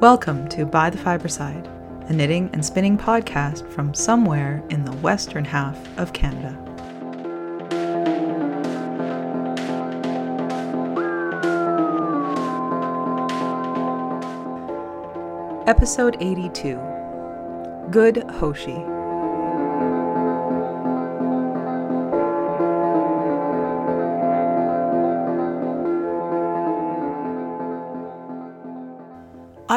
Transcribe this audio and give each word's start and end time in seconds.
Welcome 0.00 0.48
to 0.48 0.64
By 0.64 0.88
the 0.88 0.96
Fibreside, 0.96 1.68
a 2.08 2.14
knitting 2.14 2.48
and 2.54 2.64
spinning 2.64 2.96
podcast 2.96 3.70
from 3.70 3.92
somewhere 3.92 4.62
in 4.70 4.82
the 4.82 4.92
western 4.92 5.44
half 5.44 5.76
of 5.98 6.14
Canada. 6.14 6.56
Episode 15.66 16.16
82 16.18 16.80
Good 17.90 18.24
Hoshi. 18.30 18.89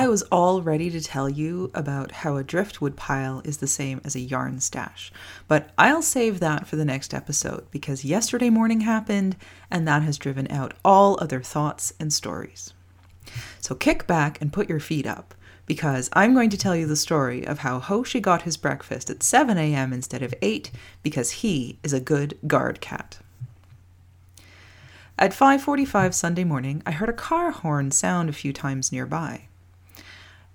I 0.03 0.09
was 0.09 0.23
all 0.23 0.61
ready 0.61 0.89
to 0.89 0.99
tell 0.99 1.29
you 1.29 1.71
about 1.73 2.11
how 2.11 2.35
a 2.35 2.43
driftwood 2.43 2.97
pile 2.97 3.41
is 3.45 3.59
the 3.59 3.67
same 3.67 4.01
as 4.03 4.17
a 4.17 4.19
yarn 4.19 4.59
stash, 4.59 5.13
but 5.47 5.69
I'll 5.77 6.01
save 6.01 6.41
that 6.41 6.67
for 6.67 6.75
the 6.75 6.83
next 6.83 7.13
episode 7.13 7.71
because 7.71 8.03
yesterday 8.03 8.49
morning 8.49 8.81
happened 8.81 9.37
and 9.71 9.87
that 9.87 10.03
has 10.03 10.17
driven 10.17 10.51
out 10.51 10.73
all 10.83 11.17
other 11.21 11.39
thoughts 11.39 11.93
and 12.01 12.11
stories. 12.11 12.73
So 13.61 13.75
kick 13.75 14.05
back 14.05 14.41
and 14.41 14.51
put 14.51 14.67
your 14.67 14.81
feet 14.81 15.07
up 15.07 15.33
because 15.67 16.09
I'm 16.11 16.33
going 16.33 16.49
to 16.49 16.57
tell 16.57 16.75
you 16.75 16.85
the 16.85 16.97
story 16.97 17.47
of 17.47 17.59
how 17.59 17.79
Hoshi 17.79 18.19
got 18.19 18.41
his 18.41 18.57
breakfast 18.57 19.09
at 19.09 19.23
7 19.23 19.57
a.m. 19.57 19.93
instead 19.93 20.21
of 20.21 20.33
8 20.41 20.69
because 21.01 21.31
he 21.31 21.79
is 21.81 21.93
a 21.93 22.01
good 22.01 22.37
guard 22.45 22.81
cat. 22.81 23.19
At 25.17 25.31
5:45 25.31 26.13
Sunday 26.13 26.43
morning, 26.43 26.83
I 26.85 26.91
heard 26.91 27.07
a 27.07 27.13
car 27.13 27.51
horn 27.51 27.91
sound 27.91 28.27
a 28.27 28.33
few 28.33 28.51
times 28.51 28.91
nearby. 28.91 29.47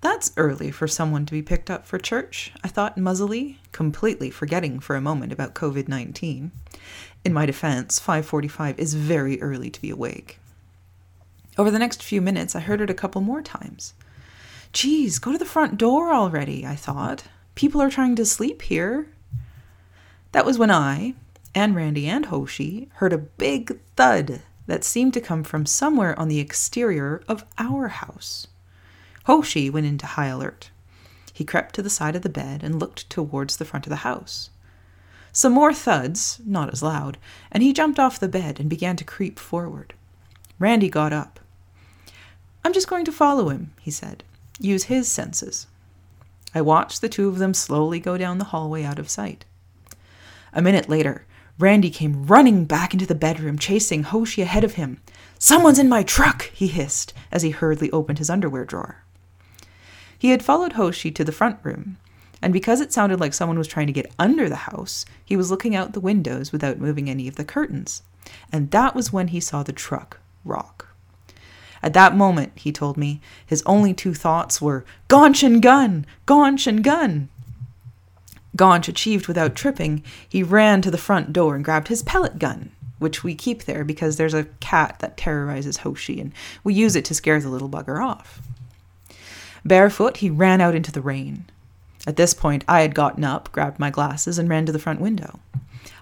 That's 0.01 0.31
early 0.37 0.71
for 0.71 0.87
someone 0.87 1.25
to 1.25 1.33
be 1.33 1.41
picked 1.41 1.69
up 1.69 1.85
for 1.85 1.97
church, 1.97 2.53
I 2.63 2.69
thought 2.69 2.97
muzzily, 2.97 3.59
completely 3.73 4.29
forgetting 4.29 4.79
for 4.79 4.95
a 4.95 5.01
moment 5.01 5.33
about 5.33 5.53
COVID-19. 5.55 6.51
In 7.25 7.33
my 7.33 7.45
defense, 7.45 7.99
5:45 7.99 8.79
is 8.79 8.93
very 8.93 9.41
early 9.41 9.69
to 9.69 9.81
be 9.81 9.89
awake. 9.89 10.39
Over 11.57 11.69
the 11.69 11.79
next 11.79 12.01
few 12.01 12.21
minutes, 12.21 12.55
I 12.55 12.61
heard 12.61 12.79
it 12.79 12.89
a 12.89 12.93
couple 12.93 13.19
more 13.19 13.41
times. 13.41 13.93
Geez, 14.71 15.19
go 15.19 15.33
to 15.33 15.37
the 15.37 15.45
front 15.45 15.77
door 15.77 16.13
already, 16.13 16.65
I 16.65 16.75
thought. 16.75 17.25
People 17.55 17.81
are 17.81 17.89
trying 17.89 18.15
to 18.15 18.25
sleep 18.25 18.61
here. 18.61 19.09
That 20.31 20.45
was 20.45 20.57
when 20.57 20.71
I, 20.71 21.15
and 21.53 21.75
Randy 21.75 22.07
and 22.07 22.27
Hoshi, 22.27 22.87
heard 22.95 23.11
a 23.11 23.17
big 23.17 23.79
thud 23.97 24.41
that 24.67 24.85
seemed 24.85 25.13
to 25.15 25.21
come 25.21 25.43
from 25.43 25.65
somewhere 25.65 26.17
on 26.17 26.29
the 26.29 26.39
exterior 26.39 27.21
of 27.27 27.43
our 27.57 27.89
house. 27.89 28.47
Hoshi 29.29 29.69
went 29.69 29.85
into 29.85 30.07
high 30.07 30.25
alert. 30.25 30.71
He 31.31 31.45
crept 31.45 31.75
to 31.75 31.83
the 31.83 31.89
side 31.91 32.15
of 32.15 32.23
the 32.23 32.29
bed 32.29 32.63
and 32.63 32.79
looked 32.79 33.07
towards 33.11 33.57
the 33.57 33.63
front 33.63 33.85
of 33.85 33.91
the 33.91 33.97
house. 33.97 34.49
Some 35.31 35.53
more 35.53 35.71
thuds, 35.71 36.41
not 36.43 36.73
as 36.73 36.81
loud, 36.81 37.19
and 37.51 37.61
he 37.61 37.71
jumped 37.71 37.99
off 37.99 38.19
the 38.19 38.27
bed 38.27 38.59
and 38.59 38.67
began 38.67 38.95
to 38.95 39.03
creep 39.03 39.37
forward. 39.37 39.93
Randy 40.57 40.89
got 40.89 41.13
up. 41.13 41.39
I'm 42.65 42.73
just 42.73 42.87
going 42.87 43.05
to 43.05 43.11
follow 43.11 43.49
him, 43.49 43.71
he 43.79 43.91
said. 43.91 44.23
Use 44.59 44.85
his 44.85 45.07
senses. 45.07 45.67
I 46.55 46.61
watched 46.61 46.99
the 46.99 47.07
two 47.07 47.29
of 47.29 47.37
them 47.37 47.53
slowly 47.53 47.99
go 47.99 48.17
down 48.17 48.39
the 48.39 48.45
hallway 48.45 48.83
out 48.83 48.97
of 48.97 49.11
sight. 49.11 49.45
A 50.53 50.61
minute 50.63 50.89
later, 50.89 51.27
Randy 51.59 51.91
came 51.91 52.25
running 52.25 52.65
back 52.65 52.93
into 52.93 53.05
the 53.05 53.13
bedroom, 53.13 53.59
chasing 53.59 54.01
Hoshi 54.01 54.41
ahead 54.41 54.63
of 54.63 54.73
him. 54.73 55.01
Someone's 55.37 55.77
in 55.77 55.87
my 55.87 56.01
truck, 56.01 56.49
he 56.51 56.65
hissed 56.65 57.13
as 57.31 57.43
he 57.43 57.51
hurriedly 57.51 57.91
opened 57.91 58.17
his 58.17 58.31
underwear 58.31 58.65
drawer. 58.65 59.03
He 60.19 60.31
had 60.31 60.43
followed 60.43 60.73
Hoshi 60.73 61.11
to 61.11 61.23
the 61.23 61.31
front 61.31 61.59
room, 61.63 61.97
and 62.41 62.51
because 62.51 62.81
it 62.81 62.91
sounded 62.91 63.21
like 63.21 63.33
someone 63.33 63.57
was 63.57 63.69
trying 63.69 63.87
to 63.87 63.93
get 63.93 64.11
under 64.19 64.49
the 64.49 64.67
house, 64.67 65.05
he 65.23 65.37
was 65.37 65.49
looking 65.49 65.75
out 65.75 65.93
the 65.93 66.01
windows 66.01 66.51
without 66.51 66.77
moving 66.77 67.09
any 67.09 67.29
of 67.29 67.35
the 67.35 67.45
curtains. 67.45 68.03
And 68.51 68.69
that 68.71 68.93
was 68.93 69.13
when 69.13 69.29
he 69.29 69.39
saw 69.39 69.63
the 69.63 69.71
truck 69.71 70.19
rock. 70.43 70.87
At 71.81 71.93
that 71.93 72.17
moment, 72.17 72.51
he 72.55 72.73
told 72.73 72.97
me, 72.97 73.21
his 73.45 73.63
only 73.65 73.93
two 73.93 74.13
thoughts 74.13 74.61
were 74.61 74.83
Gaunch 75.07 75.41
and 75.41 75.61
gun! 75.61 76.05
Gaunch 76.25 76.67
and 76.67 76.83
gun! 76.83 77.29
Gaunch 78.57 78.89
achieved 78.89 79.27
without 79.27 79.55
tripping, 79.55 80.03
he 80.27 80.43
ran 80.43 80.81
to 80.81 80.91
the 80.91 80.97
front 80.97 81.31
door 81.31 81.55
and 81.55 81.63
grabbed 81.63 81.87
his 81.87 82.03
pellet 82.03 82.39
gun, 82.39 82.71
which 82.97 83.23
we 83.23 83.35
keep 83.35 83.63
there 83.63 83.85
because 83.85 84.17
there's 84.17 84.33
a 84.33 84.47
cat 84.59 84.97
that 84.99 85.15
terrorizes 85.15 85.77
Hoshi, 85.77 86.19
and 86.19 86.33
we 86.63 86.73
use 86.73 86.97
it 86.97 87.05
to 87.05 87.13
scare 87.13 87.39
the 87.39 87.47
little 87.47 87.69
bugger 87.69 88.03
off. 88.03 88.41
Barefoot, 89.65 90.17
he 90.17 90.29
ran 90.29 90.61
out 90.61 90.75
into 90.75 90.91
the 90.91 91.01
rain. 91.01 91.45
At 92.07 92.15
this 92.15 92.33
point, 92.33 92.63
I 92.67 92.81
had 92.81 92.95
gotten 92.95 93.23
up, 93.23 93.51
grabbed 93.51 93.79
my 93.79 93.89
glasses, 93.89 94.39
and 94.39 94.49
ran 94.49 94.65
to 94.65 94.71
the 94.71 94.79
front 94.79 95.01
window. 95.01 95.39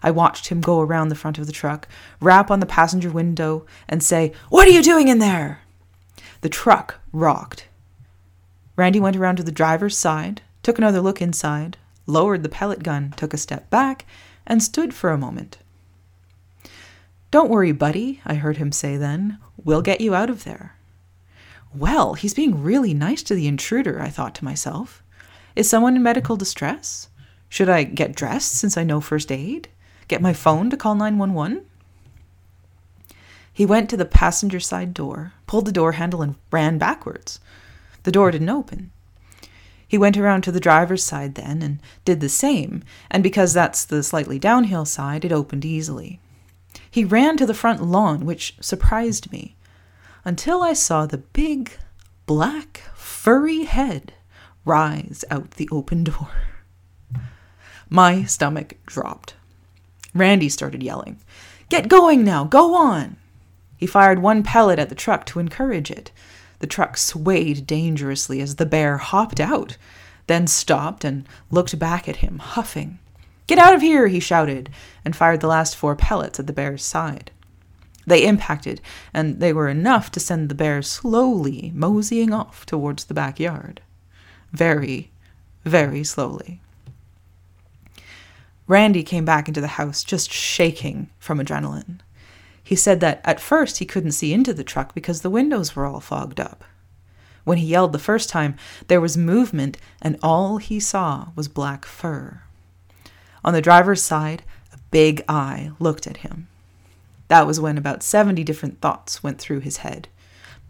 I 0.03 0.11
watched 0.11 0.47
him 0.47 0.61
go 0.61 0.79
around 0.79 1.09
the 1.09 1.15
front 1.15 1.37
of 1.37 1.47
the 1.47 1.51
truck, 1.51 1.87
rap 2.21 2.51
on 2.51 2.59
the 2.59 2.65
passenger 2.65 3.09
window, 3.09 3.65
and 3.89 4.03
say, 4.03 4.31
What 4.49 4.67
are 4.67 4.71
you 4.71 4.83
doing 4.83 5.07
in 5.07 5.19
there? 5.19 5.61
The 6.41 6.49
truck 6.49 6.99
rocked. 7.11 7.67
Randy 8.75 8.99
went 8.99 9.15
around 9.15 9.37
to 9.37 9.43
the 9.43 9.51
driver's 9.51 9.97
side, 9.97 10.41
took 10.61 10.77
another 10.77 11.01
look 11.01 11.21
inside, 11.21 11.77
lowered 12.05 12.43
the 12.43 12.49
pellet 12.49 12.83
gun, 12.83 13.13
took 13.17 13.33
a 13.33 13.37
step 13.37 13.69
back, 13.69 14.05
and 14.45 14.61
stood 14.61 14.93
for 14.93 15.09
a 15.09 15.17
moment. 15.17 15.57
Don't 17.31 17.49
worry, 17.49 17.71
buddy, 17.71 18.21
I 18.25 18.35
heard 18.35 18.57
him 18.57 18.71
say 18.71 18.95
then. 18.95 19.39
We'll 19.61 19.81
get 19.81 19.99
you 19.99 20.15
out 20.15 20.29
of 20.29 20.43
there. 20.45 20.76
Well, 21.77 22.15
he's 22.15 22.33
being 22.33 22.63
really 22.63 22.95
nice 22.95 23.21
to 23.23 23.35
the 23.35 23.47
intruder, 23.47 24.01
I 24.01 24.09
thought 24.09 24.33
to 24.35 24.45
myself. 24.45 25.03
Is 25.55 25.69
someone 25.69 25.95
in 25.95 26.01
medical 26.01 26.35
distress? 26.35 27.09
Should 27.49 27.69
I 27.69 27.83
get 27.83 28.15
dressed 28.15 28.53
since 28.53 28.77
I 28.77 28.83
know 28.83 28.99
first 28.99 29.31
aid? 29.31 29.67
Get 30.07 30.19
my 30.19 30.33
phone 30.33 30.71
to 30.71 30.77
call 30.77 30.95
911? 30.95 31.63
He 33.53 33.63
went 33.63 33.91
to 33.91 33.97
the 33.97 34.05
passenger 34.05 34.59
side 34.59 34.95
door, 34.95 35.33
pulled 35.45 35.65
the 35.65 35.71
door 35.71 35.93
handle, 35.93 36.23
and 36.23 36.33
ran 36.49 36.79
backwards. 36.79 37.39
The 38.03 38.11
door 38.11 38.31
didn't 38.31 38.49
open. 38.49 38.89
He 39.87 39.99
went 39.99 40.17
around 40.17 40.41
to 40.45 40.51
the 40.51 40.59
driver's 40.59 41.03
side 41.03 41.35
then 41.35 41.61
and 41.61 41.79
did 42.05 42.21
the 42.21 42.29
same, 42.29 42.83
and 43.11 43.21
because 43.21 43.53
that's 43.53 43.85
the 43.85 44.01
slightly 44.01 44.39
downhill 44.39 44.85
side, 44.85 45.23
it 45.23 45.31
opened 45.31 45.63
easily. 45.63 46.19
He 46.89 47.05
ran 47.05 47.37
to 47.37 47.45
the 47.45 47.53
front 47.53 47.83
lawn, 47.83 48.25
which 48.25 48.55
surprised 48.61 49.31
me 49.31 49.56
until 50.27 50.61
I 50.61 50.73
saw 50.73 51.05
the 51.05 51.19
big, 51.19 51.71
black, 52.25 52.83
furry 52.93 53.63
head 53.63 54.11
rise 54.65 55.23
out 55.31 55.51
the 55.51 55.69
open 55.71 56.03
door. 56.03 56.27
My 57.89 58.25
stomach 58.25 58.75
dropped. 58.85 59.35
Randy 60.13 60.49
started 60.49 60.83
yelling, 60.83 61.21
Get 61.69 61.87
going 61.87 62.25
now! 62.25 62.43
Go 62.43 62.75
on! 62.75 63.15
He 63.77 63.87
fired 63.87 64.19
one 64.19 64.43
pellet 64.43 64.79
at 64.79 64.89
the 64.89 64.95
truck 64.95 65.25
to 65.27 65.39
encourage 65.39 65.89
it. 65.89 66.11
The 66.59 66.67
truck 66.67 66.97
swayed 66.97 67.65
dangerously 67.65 68.41
as 68.41 68.57
the 68.57 68.65
bear 68.65 68.97
hopped 68.97 69.39
out, 69.39 69.77
then 70.27 70.45
stopped 70.45 71.05
and 71.05 71.25
looked 71.51 71.79
back 71.79 72.09
at 72.09 72.17
him, 72.17 72.39
huffing. 72.39 72.99
Get 73.47 73.59
out 73.59 73.73
of 73.73 73.81
here, 73.81 74.07
he 74.07 74.19
shouted, 74.19 74.71
and 75.05 75.15
fired 75.15 75.39
the 75.39 75.47
last 75.47 75.77
four 75.77 75.95
pellets 75.95 76.37
at 76.37 76.47
the 76.47 76.53
bear's 76.53 76.83
side. 76.83 77.31
They 78.07 78.25
impacted, 78.25 78.79
and 79.13 79.41
they 79.41 79.51
were 79.51 79.67
enough 79.67 80.09
to 80.11 80.21
send 80.21 80.47
the 80.47 80.55
bear 80.55 80.81
slowly 80.81 81.73
moseying 81.75 82.33
off 82.33 82.65
towards 82.65 83.03
the 83.03 83.13
backyard. 83.13 83.81
Very, 84.53 85.11
very 85.65 86.05
slowly. 86.05 86.61
Randy 88.65 89.03
came 89.03 89.25
back 89.25 89.49
into 89.49 89.59
the 89.59 89.67
house 89.67 90.05
just 90.05 90.31
shaking 90.31 91.09
from 91.19 91.37
adrenaline. 91.37 91.99
He 92.63 92.75
said 92.75 93.01
that 93.01 93.19
at 93.25 93.41
first 93.41 93.79
he 93.79 93.85
couldn't 93.85 94.13
see 94.13 94.33
into 94.33 94.53
the 94.53 94.63
truck 94.63 94.93
because 94.93 95.21
the 95.21 95.29
windows 95.29 95.75
were 95.75 95.85
all 95.85 95.99
fogged 95.99 96.39
up. 96.39 96.63
When 97.43 97.57
he 97.57 97.67
yelled 97.67 97.91
the 97.91 97.99
first 97.99 98.29
time, 98.29 98.55
there 98.87 99.01
was 99.01 99.17
movement, 99.17 99.77
and 100.01 100.17
all 100.23 100.57
he 100.57 100.79
saw 100.79 101.27
was 101.35 101.47
black 101.49 101.85
fur. 101.85 102.41
On 103.43 103.53
the 103.53 103.61
driver's 103.61 104.01
side, 104.01 104.43
a 104.73 104.77
big 104.91 105.23
eye 105.27 105.71
looked 105.79 106.07
at 106.07 106.17
him. 106.17 106.47
That 107.27 107.45
was 107.45 107.59
when 107.59 107.77
about 107.77 108.03
70 108.03 108.43
different 108.43 108.81
thoughts 108.81 109.21
went 109.21 109.39
through 109.39 109.59
his 109.59 109.77
head. 109.77 110.07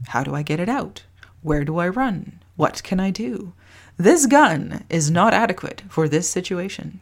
How 0.08 0.24
do 0.24 0.34
I 0.34 0.44
get 0.44 0.60
it 0.60 0.70
out? 0.70 1.04
Where 1.42 1.64
do 1.64 1.78
I 1.78 1.88
run? 1.88 2.40
What 2.56 2.82
can 2.84 3.00
I 3.00 3.12
do? 3.12 3.54
This 3.98 4.26
gun 4.26 4.86
is 4.90 5.12
not 5.12 5.34
adequate 5.34 5.84
for 5.90 6.08
this 6.08 6.30
situation. 6.30 7.00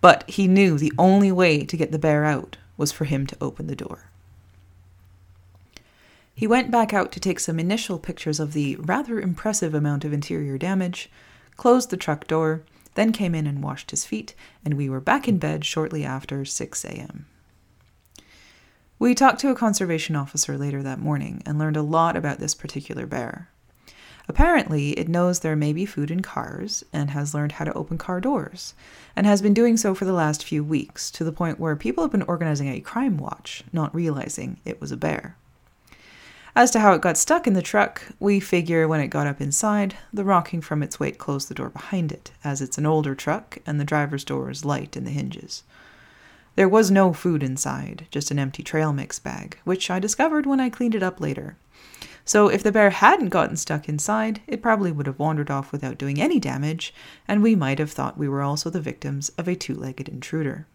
But 0.00 0.28
he 0.28 0.46
knew 0.46 0.78
the 0.78 0.92
only 0.98 1.32
way 1.32 1.64
to 1.64 1.76
get 1.76 1.92
the 1.92 1.98
bear 1.98 2.24
out 2.24 2.56
was 2.76 2.92
for 2.92 3.04
him 3.04 3.26
to 3.26 3.36
open 3.40 3.66
the 3.66 3.76
door. 3.76 4.10
He 6.34 6.46
went 6.46 6.70
back 6.70 6.94
out 6.94 7.10
to 7.12 7.20
take 7.20 7.40
some 7.40 7.58
initial 7.58 7.98
pictures 7.98 8.38
of 8.38 8.52
the 8.52 8.76
rather 8.76 9.20
impressive 9.20 9.74
amount 9.74 10.04
of 10.04 10.12
interior 10.12 10.56
damage, 10.56 11.10
closed 11.56 11.90
the 11.90 11.96
truck 11.96 12.28
door, 12.28 12.62
then 12.94 13.10
came 13.10 13.34
in 13.34 13.46
and 13.46 13.62
washed 13.62 13.90
his 13.90 14.04
feet, 14.04 14.34
and 14.64 14.74
we 14.74 14.88
were 14.88 15.00
back 15.00 15.26
in 15.26 15.38
bed 15.38 15.64
shortly 15.64 16.04
after 16.04 16.44
6 16.44 16.84
a.m. 16.84 17.26
We 19.00 19.14
talked 19.14 19.38
to 19.40 19.50
a 19.50 19.54
conservation 19.54 20.16
officer 20.16 20.58
later 20.58 20.82
that 20.82 20.98
morning 20.98 21.40
and 21.46 21.56
learned 21.56 21.76
a 21.76 21.82
lot 21.82 22.16
about 22.16 22.40
this 22.40 22.54
particular 22.54 23.06
bear. 23.06 23.48
Apparently, 24.26 24.90
it 24.98 25.08
knows 25.08 25.38
there 25.38 25.54
may 25.54 25.72
be 25.72 25.86
food 25.86 26.10
in 26.10 26.20
cars 26.20 26.84
and 26.92 27.10
has 27.10 27.32
learned 27.32 27.52
how 27.52 27.64
to 27.64 27.72
open 27.74 27.96
car 27.96 28.20
doors, 28.20 28.74
and 29.14 29.24
has 29.24 29.40
been 29.40 29.54
doing 29.54 29.76
so 29.76 29.94
for 29.94 30.04
the 30.04 30.12
last 30.12 30.42
few 30.42 30.64
weeks, 30.64 31.12
to 31.12 31.22
the 31.22 31.30
point 31.30 31.60
where 31.60 31.76
people 31.76 32.02
have 32.02 32.10
been 32.10 32.22
organizing 32.22 32.68
a 32.68 32.80
crime 32.80 33.18
watch, 33.18 33.62
not 33.72 33.94
realizing 33.94 34.58
it 34.64 34.80
was 34.80 34.90
a 34.90 34.96
bear. 34.96 35.36
As 36.56 36.72
to 36.72 36.80
how 36.80 36.92
it 36.92 37.00
got 37.00 37.16
stuck 37.16 37.46
in 37.46 37.52
the 37.52 37.62
truck, 37.62 38.02
we 38.18 38.40
figure 38.40 38.88
when 38.88 39.00
it 39.00 39.08
got 39.08 39.28
up 39.28 39.40
inside, 39.40 39.94
the 40.12 40.24
rocking 40.24 40.60
from 40.60 40.82
its 40.82 40.98
weight 40.98 41.18
closed 41.18 41.48
the 41.48 41.54
door 41.54 41.70
behind 41.70 42.10
it, 42.10 42.32
as 42.42 42.60
it's 42.60 42.78
an 42.78 42.86
older 42.86 43.14
truck 43.14 43.58
and 43.64 43.78
the 43.78 43.84
driver's 43.84 44.24
door 44.24 44.50
is 44.50 44.64
light 44.64 44.96
in 44.96 45.04
the 45.04 45.12
hinges. 45.12 45.62
There 46.58 46.68
was 46.68 46.90
no 46.90 47.12
food 47.12 47.44
inside, 47.44 48.08
just 48.10 48.32
an 48.32 48.38
empty 48.40 48.64
trail 48.64 48.92
mix 48.92 49.20
bag, 49.20 49.58
which 49.62 49.92
I 49.92 50.00
discovered 50.00 50.44
when 50.44 50.58
I 50.58 50.70
cleaned 50.70 50.96
it 50.96 51.04
up 51.04 51.20
later. 51.20 51.56
So 52.24 52.48
if 52.48 52.64
the 52.64 52.72
bear 52.72 52.90
hadn't 52.90 53.28
gotten 53.28 53.56
stuck 53.56 53.88
inside, 53.88 54.40
it 54.48 54.60
probably 54.60 54.90
would 54.90 55.06
have 55.06 55.20
wandered 55.20 55.52
off 55.52 55.70
without 55.70 55.98
doing 55.98 56.20
any 56.20 56.40
damage, 56.40 56.92
and 57.28 57.44
we 57.44 57.54
might 57.54 57.78
have 57.78 57.92
thought 57.92 58.18
we 58.18 58.28
were 58.28 58.42
also 58.42 58.70
the 58.70 58.80
victims 58.80 59.28
of 59.38 59.46
a 59.46 59.54
two 59.54 59.76
legged 59.76 60.08
intruder. 60.08 60.66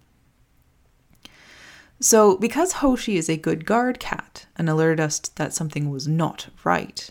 So, 1.99 2.37
because 2.37 2.75
Hoshi 2.75 3.17
is 3.17 3.27
a 3.27 3.35
good 3.35 3.65
guard 3.65 3.99
cat 3.99 4.45
and 4.55 4.69
alerted 4.69 5.01
us 5.01 5.19
that 5.19 5.53
something 5.53 5.89
was 5.89 6.07
not 6.07 6.47
right, 6.63 7.09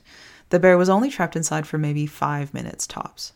the 0.49 0.59
bear 0.59 0.79
was 0.79 0.89
only 0.89 1.11
trapped 1.11 1.37
inside 1.37 1.67
for 1.67 1.77
maybe 1.77 2.07
five 2.07 2.55
minutes 2.55 2.87
tops. 2.87 3.35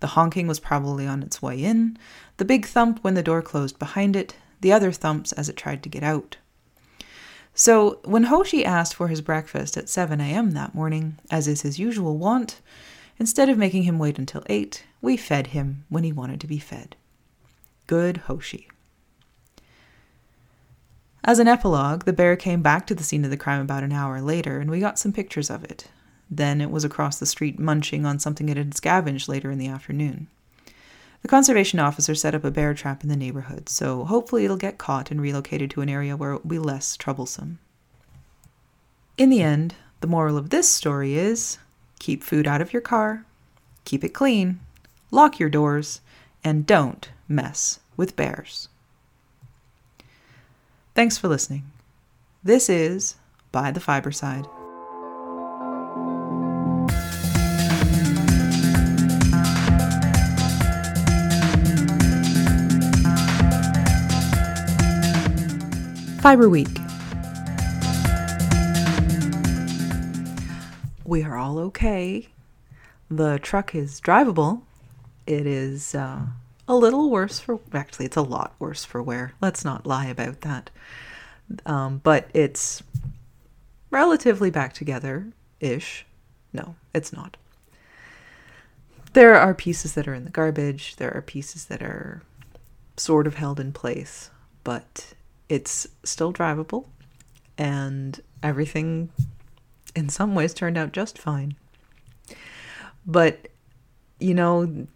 The 0.00 0.08
honking 0.08 0.48
was 0.48 0.58
probably 0.58 1.06
on 1.06 1.22
its 1.22 1.40
way 1.40 1.62
in, 1.62 1.96
the 2.38 2.44
big 2.44 2.66
thump 2.66 2.98
when 3.02 3.14
the 3.14 3.22
door 3.22 3.40
closed 3.40 3.78
behind 3.78 4.16
it, 4.16 4.34
the 4.64 4.72
other 4.72 4.90
thumps 4.90 5.30
as 5.32 5.50
it 5.50 5.58
tried 5.58 5.82
to 5.82 5.90
get 5.90 6.02
out. 6.02 6.38
So, 7.52 8.00
when 8.06 8.24
Hoshi 8.24 8.64
asked 8.64 8.94
for 8.94 9.08
his 9.08 9.20
breakfast 9.20 9.76
at 9.76 9.90
7 9.90 10.22
a.m. 10.22 10.52
that 10.52 10.74
morning, 10.74 11.18
as 11.30 11.46
is 11.46 11.60
his 11.60 11.78
usual 11.78 12.16
wont, 12.16 12.62
instead 13.18 13.50
of 13.50 13.58
making 13.58 13.82
him 13.82 13.98
wait 13.98 14.18
until 14.18 14.42
8, 14.46 14.82
we 15.02 15.18
fed 15.18 15.48
him 15.48 15.84
when 15.90 16.02
he 16.02 16.12
wanted 16.12 16.40
to 16.40 16.46
be 16.46 16.58
fed. 16.58 16.96
Good 17.86 18.22
Hoshi. 18.26 18.66
As 21.22 21.38
an 21.38 21.46
epilogue, 21.46 22.06
the 22.06 22.14
bear 22.14 22.34
came 22.34 22.62
back 22.62 22.86
to 22.86 22.94
the 22.94 23.04
scene 23.04 23.26
of 23.26 23.30
the 23.30 23.36
crime 23.36 23.60
about 23.60 23.84
an 23.84 23.92
hour 23.92 24.22
later, 24.22 24.60
and 24.60 24.70
we 24.70 24.80
got 24.80 24.98
some 24.98 25.12
pictures 25.12 25.50
of 25.50 25.62
it. 25.62 25.88
Then 26.30 26.62
it 26.62 26.70
was 26.70 26.84
across 26.84 27.18
the 27.18 27.26
street 27.26 27.58
munching 27.58 28.06
on 28.06 28.18
something 28.18 28.48
it 28.48 28.56
had 28.56 28.74
scavenged 28.74 29.28
later 29.28 29.50
in 29.50 29.58
the 29.58 29.68
afternoon. 29.68 30.28
The 31.24 31.28
conservation 31.28 31.78
officer 31.78 32.14
set 32.14 32.34
up 32.34 32.44
a 32.44 32.50
bear 32.50 32.74
trap 32.74 33.02
in 33.02 33.08
the 33.08 33.16
neighborhood, 33.16 33.70
so 33.70 34.04
hopefully 34.04 34.44
it'll 34.44 34.58
get 34.58 34.76
caught 34.76 35.10
and 35.10 35.22
relocated 35.22 35.70
to 35.70 35.80
an 35.80 35.88
area 35.88 36.18
where 36.18 36.32
it 36.32 36.44
will 36.44 36.50
be 36.50 36.58
less 36.58 36.98
troublesome. 36.98 37.60
In 39.16 39.30
the 39.30 39.40
end, 39.40 39.74
the 40.02 40.06
moral 40.06 40.36
of 40.36 40.50
this 40.50 40.68
story 40.68 41.14
is 41.14 41.56
keep 41.98 42.22
food 42.22 42.46
out 42.46 42.60
of 42.60 42.74
your 42.74 42.82
car, 42.82 43.24
keep 43.86 44.04
it 44.04 44.10
clean, 44.10 44.60
lock 45.10 45.38
your 45.38 45.48
doors, 45.48 46.02
and 46.44 46.66
don't 46.66 47.08
mess 47.26 47.80
with 47.96 48.16
bears. 48.16 48.68
Thanks 50.94 51.16
for 51.16 51.28
listening. 51.28 51.64
This 52.42 52.68
is 52.68 53.14
By 53.50 53.70
the 53.70 53.80
Fibreside. 53.80 54.44
Fiber 66.24 66.48
Week. 66.48 66.78
We 71.04 71.22
are 71.22 71.36
all 71.36 71.58
okay. 71.58 72.30
The 73.10 73.38
truck 73.42 73.74
is 73.74 74.00
drivable. 74.00 74.62
It 75.26 75.46
is 75.46 75.94
uh, 75.94 76.20
a 76.66 76.74
little 76.74 77.10
worse 77.10 77.40
for, 77.40 77.60
actually, 77.74 78.06
it's 78.06 78.16
a 78.16 78.22
lot 78.22 78.54
worse 78.58 78.86
for 78.86 79.02
wear. 79.02 79.34
Let's 79.42 79.66
not 79.66 79.86
lie 79.86 80.06
about 80.06 80.40
that. 80.40 80.70
Um, 81.66 82.00
but 82.02 82.30
it's 82.32 82.82
relatively 83.90 84.48
back 84.48 84.72
together 84.72 85.26
ish. 85.60 86.06
No, 86.54 86.74
it's 86.94 87.12
not. 87.12 87.36
There 89.12 89.34
are 89.34 89.52
pieces 89.52 89.92
that 89.92 90.08
are 90.08 90.14
in 90.14 90.24
the 90.24 90.30
garbage, 90.30 90.96
there 90.96 91.14
are 91.14 91.20
pieces 91.20 91.66
that 91.66 91.82
are 91.82 92.22
sort 92.96 93.26
of 93.26 93.34
held 93.34 93.60
in 93.60 93.72
place, 93.74 94.30
but 94.64 95.12
it's 95.48 95.86
still 96.04 96.32
drivable, 96.32 96.86
and 97.58 98.20
everything 98.42 99.10
in 99.94 100.08
some 100.08 100.34
ways 100.34 100.54
turned 100.54 100.76
out 100.76 100.92
just 100.92 101.18
fine. 101.18 101.56
But, 103.06 103.48
you 104.18 104.34
know, 104.34 104.86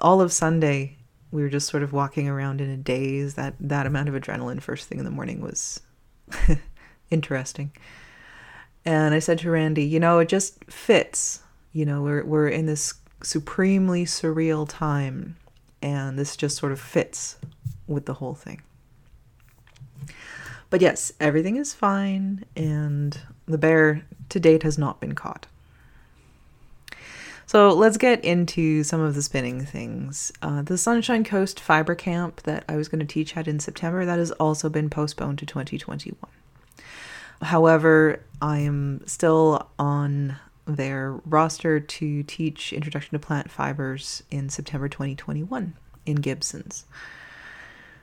all 0.00 0.20
of 0.20 0.32
Sunday, 0.32 0.96
we 1.32 1.42
were 1.42 1.48
just 1.48 1.68
sort 1.68 1.82
of 1.82 1.92
walking 1.92 2.28
around 2.28 2.60
in 2.60 2.70
a 2.70 2.76
daze. 2.76 3.34
That, 3.34 3.54
that 3.60 3.86
amount 3.86 4.08
of 4.08 4.14
adrenaline 4.14 4.62
first 4.62 4.88
thing 4.88 4.98
in 4.98 5.04
the 5.04 5.10
morning 5.10 5.40
was 5.40 5.80
interesting. 7.10 7.72
And 8.84 9.14
I 9.14 9.18
said 9.18 9.38
to 9.40 9.50
Randy, 9.50 9.84
you 9.84 10.00
know, 10.00 10.18
it 10.20 10.28
just 10.28 10.64
fits. 10.64 11.42
You 11.72 11.84
know, 11.84 12.02
we're, 12.02 12.24
we're 12.24 12.48
in 12.48 12.66
this 12.66 12.94
supremely 13.22 14.04
surreal 14.04 14.68
time, 14.68 15.36
and 15.82 16.18
this 16.18 16.36
just 16.36 16.56
sort 16.56 16.72
of 16.72 16.80
fits 16.80 17.36
with 17.86 18.06
the 18.06 18.14
whole 18.14 18.34
thing. 18.34 18.62
But 20.70 20.80
yes, 20.80 21.12
everything 21.20 21.56
is 21.56 21.74
fine, 21.74 22.44
and 22.56 23.18
the 23.46 23.58
bear 23.58 24.04
to 24.28 24.40
date 24.40 24.62
has 24.62 24.78
not 24.78 25.00
been 25.00 25.14
caught. 25.14 25.46
So 27.46 27.70
let's 27.70 27.96
get 27.96 28.24
into 28.24 28.84
some 28.84 29.00
of 29.00 29.16
the 29.16 29.22
spinning 29.22 29.64
things. 29.64 30.30
Uh, 30.40 30.62
the 30.62 30.78
Sunshine 30.78 31.24
Coast 31.24 31.58
Fiber 31.58 31.96
Camp 31.96 32.42
that 32.42 32.62
I 32.68 32.76
was 32.76 32.88
going 32.88 33.00
to 33.00 33.04
teach 33.04 33.36
at 33.36 33.48
in 33.48 33.58
September 33.58 34.04
that 34.04 34.20
has 34.20 34.30
also 34.30 34.68
been 34.68 34.88
postponed 34.88 35.40
to 35.40 35.46
2021. 35.46 36.16
However, 37.42 38.22
I 38.40 38.58
am 38.58 39.04
still 39.06 39.68
on 39.80 40.36
their 40.64 41.12
roster 41.24 41.80
to 41.80 42.22
teach 42.22 42.72
Introduction 42.72 43.18
to 43.18 43.18
Plant 43.18 43.50
Fibers 43.50 44.22
in 44.30 44.48
September 44.48 44.88
2021 44.88 45.74
in 46.06 46.16
Gibsons. 46.16 46.84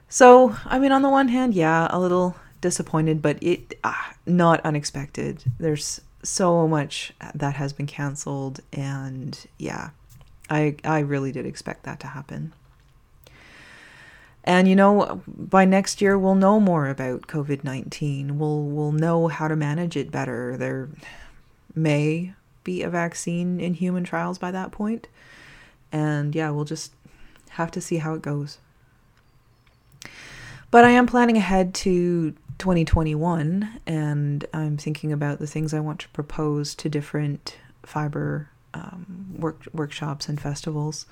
So, 0.09 0.55
I 0.65 0.79
mean, 0.79 0.91
on 0.91 1.01
the 1.01 1.09
one 1.09 1.27
hand, 1.27 1.53
yeah, 1.53 1.87
a 1.89 1.99
little 1.99 2.35
disappointed, 2.61 3.21
but 3.21 3.37
it 3.41 3.77
uh, 3.83 3.93
not 4.25 4.61
unexpected. 4.61 5.43
There's 5.59 6.01
so 6.23 6.67
much 6.67 7.13
that 7.35 7.55
has 7.55 7.73
been 7.73 7.87
canceled, 7.87 8.61
and 8.71 9.37
yeah, 9.57 9.89
I 10.49 10.75
I 10.83 10.99
really 10.99 11.31
did 11.31 11.45
expect 11.45 11.83
that 11.83 11.99
to 12.01 12.07
happen. 12.07 12.53
And 14.43 14.67
you 14.67 14.77
know, 14.77 15.21
by 15.27 15.65
next 15.65 16.01
year 16.01 16.17
we'll 16.17 16.35
know 16.35 16.59
more 16.59 16.87
about 16.87 17.27
COVID 17.27 17.63
nineteen. 17.63 18.39
We'll 18.39 18.63
we'll 18.63 18.93
know 18.93 19.27
how 19.27 19.47
to 19.47 19.55
manage 19.55 19.97
it 19.97 20.09
better. 20.09 20.55
There 20.57 20.89
may 21.75 22.33
be 22.63 22.81
a 22.81 22.89
vaccine 22.89 23.59
in 23.59 23.73
human 23.75 24.05
trials 24.05 24.37
by 24.37 24.51
that 24.51 24.71
point, 24.71 25.07
and 25.91 26.33
yeah, 26.33 26.49
we'll 26.49 26.65
just 26.65 26.93
have 27.51 27.71
to 27.71 27.81
see 27.81 27.97
how 27.97 28.13
it 28.13 28.21
goes. 28.21 28.57
But 30.69 30.83
I 30.83 30.89
am 30.91 31.07
planning 31.07 31.37
ahead 31.37 31.73
to 31.75 32.31
2021 32.57 33.79
and 33.85 34.45
I'm 34.53 34.77
thinking 34.77 35.11
about 35.11 35.39
the 35.39 35.47
things 35.47 35.73
I 35.73 35.79
want 35.79 35.99
to 36.01 36.09
propose 36.09 36.75
to 36.75 36.89
different 36.89 37.57
fiber 37.83 38.49
um, 38.73 39.35
work, 39.37 39.61
workshops 39.73 40.27
and 40.27 40.39
festivals. 40.39 41.05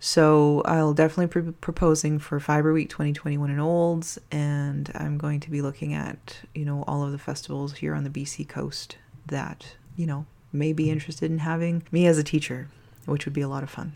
So 0.00 0.62
I'll 0.64 0.94
definitely 0.94 1.42
be 1.42 1.52
proposing 1.52 2.18
for 2.18 2.40
Fiber 2.40 2.72
Week 2.72 2.88
2021 2.88 3.50
in 3.50 3.58
Olds, 3.60 4.18
and 4.30 4.90
I'm 4.94 5.18
going 5.18 5.40
to 5.40 5.50
be 5.50 5.60
looking 5.60 5.92
at 5.92 6.38
you 6.54 6.64
know 6.64 6.84
all 6.86 7.04
of 7.04 7.12
the 7.12 7.18
festivals 7.18 7.74
here 7.74 7.94
on 7.94 8.04
the 8.04 8.10
BC 8.10 8.48
coast 8.48 8.96
that 9.26 9.74
you 9.96 10.06
know 10.06 10.24
may 10.54 10.72
be 10.72 10.90
interested 10.90 11.30
in 11.30 11.40
having 11.40 11.82
me 11.92 12.06
as 12.06 12.16
a 12.16 12.24
teacher, 12.24 12.68
which 13.04 13.26
would 13.26 13.34
be 13.34 13.42
a 13.42 13.48
lot 13.48 13.62
of 13.62 13.68
fun. 13.68 13.94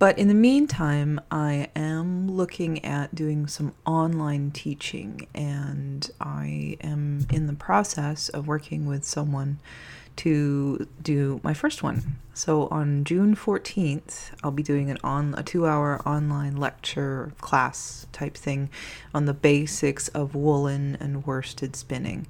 But 0.00 0.18
in 0.18 0.28
the 0.28 0.34
meantime, 0.34 1.20
I 1.30 1.68
am 1.76 2.26
looking 2.26 2.82
at 2.82 3.14
doing 3.14 3.46
some 3.46 3.74
online 3.84 4.50
teaching, 4.50 5.28
and 5.34 6.10
I 6.18 6.78
am 6.80 7.26
in 7.30 7.46
the 7.46 7.52
process 7.52 8.30
of 8.30 8.46
working 8.46 8.86
with 8.86 9.04
someone 9.04 9.60
to 10.16 10.88
do 11.02 11.38
my 11.44 11.52
first 11.52 11.82
one. 11.82 12.16
So 12.32 12.66
on 12.68 13.04
June 13.04 13.36
14th, 13.36 14.30
I'll 14.42 14.50
be 14.50 14.62
doing 14.62 14.90
an 14.90 14.96
on 15.04 15.34
a 15.34 15.42
2-hour 15.42 16.00
online 16.08 16.56
lecture 16.56 17.32
class 17.42 18.06
type 18.10 18.38
thing 18.38 18.70
on 19.12 19.26
the 19.26 19.34
basics 19.34 20.08
of 20.08 20.34
woolen 20.34 20.96
and 20.98 21.26
worsted 21.26 21.76
spinning 21.76 22.26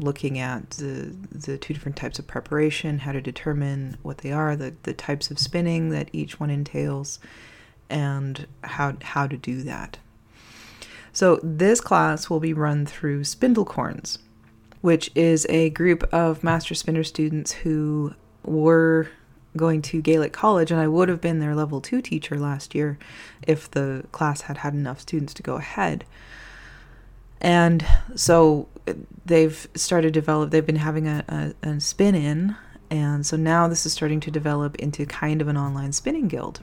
looking 0.00 0.38
at 0.38 0.70
the, 0.70 1.14
the 1.30 1.58
two 1.58 1.74
different 1.74 1.96
types 1.96 2.18
of 2.18 2.26
preparation, 2.26 2.98
how 3.00 3.12
to 3.12 3.20
determine 3.20 3.96
what 4.02 4.18
they 4.18 4.32
are, 4.32 4.56
the, 4.56 4.74
the 4.82 4.94
types 4.94 5.30
of 5.30 5.38
spinning 5.38 5.90
that 5.90 6.08
each 6.12 6.40
one 6.40 6.50
entails, 6.50 7.18
and 7.88 8.46
how, 8.64 8.96
how 9.02 9.26
to 9.26 9.36
do 9.36 9.62
that. 9.62 9.98
So, 11.12 11.40
this 11.42 11.80
class 11.80 12.30
will 12.30 12.40
be 12.40 12.52
run 12.52 12.86
through 12.86 13.22
spindlecorns. 13.22 14.18
which 14.80 15.10
is 15.14 15.46
a 15.50 15.70
group 15.70 16.02
of 16.12 16.42
master 16.42 16.74
spinner 16.74 17.04
students 17.04 17.52
who 17.52 18.14
were 18.44 19.08
going 19.56 19.82
to 19.82 20.00
Gaelic 20.00 20.32
College, 20.32 20.70
and 20.70 20.80
I 20.80 20.88
would 20.88 21.08
have 21.08 21.20
been 21.20 21.40
their 21.40 21.54
level 21.54 21.80
two 21.80 22.00
teacher 22.00 22.38
last 22.38 22.74
year 22.74 22.98
if 23.42 23.70
the 23.70 24.04
class 24.12 24.42
had 24.42 24.58
had 24.58 24.74
enough 24.74 25.00
students 25.00 25.34
to 25.34 25.42
go 25.42 25.56
ahead. 25.56 26.04
And 27.40 27.86
so 28.14 28.68
they've 29.24 29.68
started 29.74 30.12
develop, 30.12 30.50
they've 30.50 30.66
been 30.66 30.76
having 30.76 31.06
a, 31.06 31.24
a, 31.28 31.68
a 31.68 31.80
spin 31.80 32.14
in, 32.14 32.56
and 32.90 33.24
so 33.24 33.36
now 33.36 33.68
this 33.68 33.86
is 33.86 33.92
starting 33.92 34.20
to 34.20 34.30
develop 34.30 34.76
into 34.76 35.06
kind 35.06 35.40
of 35.40 35.48
an 35.48 35.56
online 35.56 35.92
spinning 35.92 36.28
guild. 36.28 36.60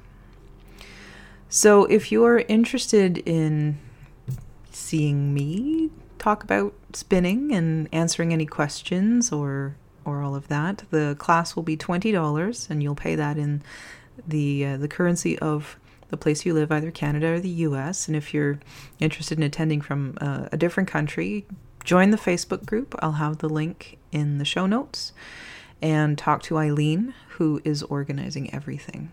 So 1.50 1.86
if 1.86 2.12
you're 2.12 2.40
interested 2.40 3.18
in 3.20 3.80
seeing 4.72 5.34
me 5.34 5.90
talk 6.18 6.44
about 6.44 6.74
spinning 6.94 7.54
and 7.54 7.88
answering 7.92 8.34
any 8.34 8.46
questions 8.46 9.32
or 9.32 9.76
or 10.08 10.22
all 10.22 10.36
of 10.36 10.48
that. 10.48 10.84
The 10.90 11.16
class 11.20 11.56
will 11.56 11.64
be 11.64 11.78
twenty 11.78 12.12
dollars, 12.12 12.68
and 12.70 12.82
you'll 12.82 12.96
pay 12.96 13.16
that 13.16 13.38
in 13.38 13.62
the 14.26 14.66
uh, 14.66 14.78
the 14.78 14.88
currency 14.88 15.38
of 15.40 15.78
the 16.10 16.18
place 16.18 16.46
you 16.46 16.54
live, 16.54 16.72
either 16.72 16.92
Canada 16.92 17.28
or 17.34 17.40
the 17.40 17.50
U.S. 17.50 18.08
And 18.08 18.16
if 18.16 18.34
you're 18.34 18.60
interested 19.00 19.38
in 19.38 19.44
attending 19.44 19.82
from 19.82 20.18
uh, 20.22 20.48
a 20.52 20.58
different 20.58 20.90
country, 20.90 21.46
join 21.84 22.12
the 22.12 22.18
Facebook 22.18 22.66
group. 22.66 22.96
I'll 23.00 23.14
have 23.14 23.40
the 23.40 23.50
link 23.50 23.98
in 24.12 24.38
the 24.38 24.46
show 24.46 24.66
notes, 24.66 25.14
and 25.82 26.18
talk 26.18 26.42
to 26.44 26.58
Eileen, 26.58 27.14
who 27.30 27.62
is 27.64 27.84
organizing 27.84 28.54
everything. 28.54 29.12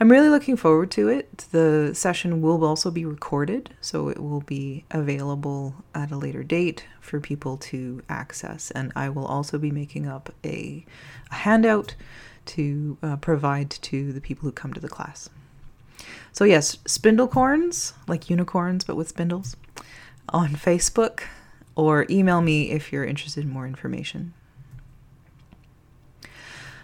I'm 0.00 0.10
really 0.10 0.30
looking 0.30 0.56
forward 0.56 0.90
to 0.92 1.08
it. 1.08 1.46
The 1.52 1.92
session 1.94 2.42
will 2.42 2.64
also 2.64 2.90
be 2.90 3.04
recorded, 3.04 3.70
so 3.80 4.08
it 4.08 4.18
will 4.18 4.40
be 4.40 4.84
available 4.90 5.76
at 5.94 6.10
a 6.10 6.16
later 6.16 6.42
date 6.42 6.86
for 7.00 7.20
people 7.20 7.56
to 7.58 8.02
access. 8.08 8.72
And 8.72 8.92
I 8.96 9.10
will 9.10 9.26
also 9.26 9.58
be 9.58 9.70
making 9.70 10.08
up 10.08 10.34
a, 10.44 10.84
a 11.30 11.34
handout 11.34 11.94
to 12.46 12.98
uh, 13.02 13.16
provide 13.16 13.70
to 13.70 14.12
the 14.12 14.20
people 14.20 14.46
who 14.46 14.52
come 14.52 14.72
to 14.72 14.80
the 14.80 14.88
class. 14.88 15.30
So, 16.32 16.44
yes, 16.44 16.76
spindlecorns, 16.84 17.92
like 18.06 18.30
unicorns 18.30 18.84
but 18.84 18.96
with 18.96 19.08
spindles, 19.08 19.56
on 20.28 20.50
Facebook, 20.50 21.22
or 21.74 22.06
email 22.10 22.40
me 22.40 22.70
if 22.70 22.92
you're 22.92 23.04
interested 23.04 23.44
in 23.44 23.50
more 23.50 23.66
information. 23.66 24.34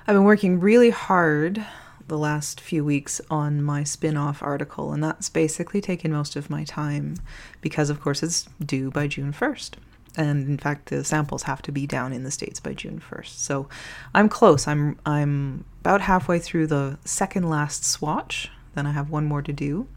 I've 0.07 0.15
been 0.15 0.25
working 0.25 0.61
really 0.61 0.91
hard 0.91 1.65
the 2.09 2.19
last 2.19 2.61
few 2.61 2.85
weeks 2.85 3.21
on 3.31 3.63
my 3.63 3.83
Spinoff 3.83 4.43
article, 4.43 4.93
and 4.93 5.05
that's 5.05 5.29
basically 5.29 5.81
taken 5.81 6.11
most 6.11 6.37
of 6.37 6.49
my 6.49 6.65
time 6.65 7.17
because, 7.61 7.91
of 7.91 8.01
course, 8.01 8.23
it's 8.23 8.49
due 8.65 8.91
by 8.91 9.07
June 9.07 9.33
1st. 9.33 9.73
And 10.17 10.49
in 10.49 10.59
fact, 10.59 10.89
the 10.89 11.05
samples 11.05 11.45
have 11.45 11.63
to 11.63 11.73
be 11.73 11.87
down 11.87 12.13
in 12.13 12.25
the 12.25 12.31
states 12.31 12.59
by 12.59 12.75
June 12.75 13.01
1st. 13.01 13.39
So 13.39 13.69
I'm 14.15 14.29
close. 14.29 14.67
I'm 14.67 14.99
I'm 15.07 15.65
about 15.81 16.01
halfway 16.01 16.39
through 16.39 16.67
the 16.67 16.99
second 17.05 17.49
last 17.49 17.85
swatch. 17.85 18.51
Then 18.79 18.87
I 18.87 18.93
have 18.93 19.11
one 19.11 19.25
more 19.25 19.43
to 19.43 19.53
do. 19.53 19.89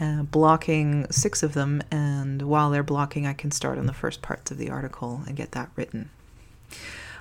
Uh, 0.00 0.24
blocking 0.24 1.06
six 1.12 1.44
of 1.44 1.54
them, 1.54 1.80
and 1.88 2.42
while 2.42 2.68
they're 2.68 2.82
blocking, 2.82 3.28
I 3.28 3.32
can 3.32 3.52
start 3.52 3.78
on 3.78 3.86
the 3.86 3.92
first 3.92 4.22
parts 4.22 4.50
of 4.50 4.58
the 4.58 4.70
article 4.70 5.22
and 5.24 5.36
get 5.36 5.52
that 5.52 5.70
written. 5.76 6.10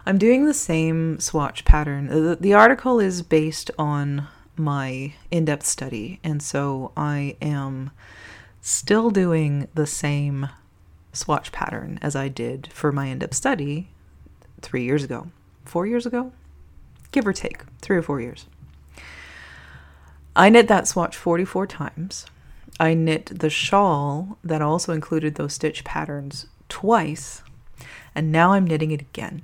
I'm 0.08 0.18
doing 0.18 0.46
the 0.46 0.56
same 0.56 1.20
swatch 1.20 1.66
pattern. 1.66 2.08
The, 2.08 2.36
the 2.36 2.56
article 2.56 3.00
is 3.00 3.22
based 3.22 3.70
on 3.78 4.28
my 4.58 5.14
in 5.30 5.46
depth 5.46 5.68
study, 5.68 6.20
and 6.24 6.42
so 6.42 6.92
I 6.98 7.36
am 7.44 7.92
still 8.60 9.12
doing 9.12 9.68
the 9.76 9.86
same 9.86 10.50
swatch 11.14 11.52
pattern 11.52 12.00
as 12.02 12.16
I 12.16 12.28
did 12.28 12.70
for 12.74 12.92
my 12.92 13.06
in 13.06 13.20
depth 13.20 13.36
study 13.36 13.90
three 14.62 14.84
years 14.84 15.04
ago, 15.04 15.30
four 15.64 15.86
years 15.86 16.08
ago, 16.08 16.32
give 17.12 17.28
or 17.28 17.34
take, 17.34 17.66
three 17.82 17.98
or 17.98 18.02
four 18.02 18.20
years. 18.20 18.48
I 20.36 20.50
knit 20.50 20.68
that 20.68 20.88
swatch 20.88 21.18
44 21.18 21.68
times. 21.68 22.26
I 22.80 22.94
knit 22.94 23.40
the 23.40 23.50
shawl 23.50 24.38
that 24.44 24.62
also 24.62 24.94
included 24.94 25.36
those 25.36 25.54
stitch 25.54 25.84
patterns 25.84 26.48
twice, 26.70 27.44
and 28.16 28.32
now 28.32 28.54
I'm 28.54 28.66
knitting 28.66 28.92
it 28.92 29.02
again. 29.02 29.44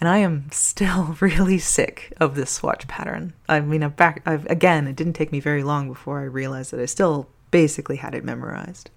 And 0.00 0.08
I 0.08 0.18
am 0.18 0.46
still 0.50 1.16
really 1.20 1.58
sick 1.58 2.12
of 2.20 2.34
this 2.34 2.50
swatch 2.50 2.88
pattern. 2.88 3.34
I 3.48 3.60
mean, 3.60 3.82
I've 3.82 3.96
back, 3.96 4.22
I've, 4.24 4.46
again, 4.46 4.86
it 4.86 4.96
didn't 4.96 5.12
take 5.12 5.32
me 5.32 5.40
very 5.40 5.62
long 5.62 5.88
before 5.88 6.20
I 6.20 6.24
realized 6.24 6.72
that 6.72 6.80
I 6.80 6.86
still 6.86 7.28
basically 7.50 7.96
had 7.96 8.14
it 8.14 8.24
memorized. 8.24 8.90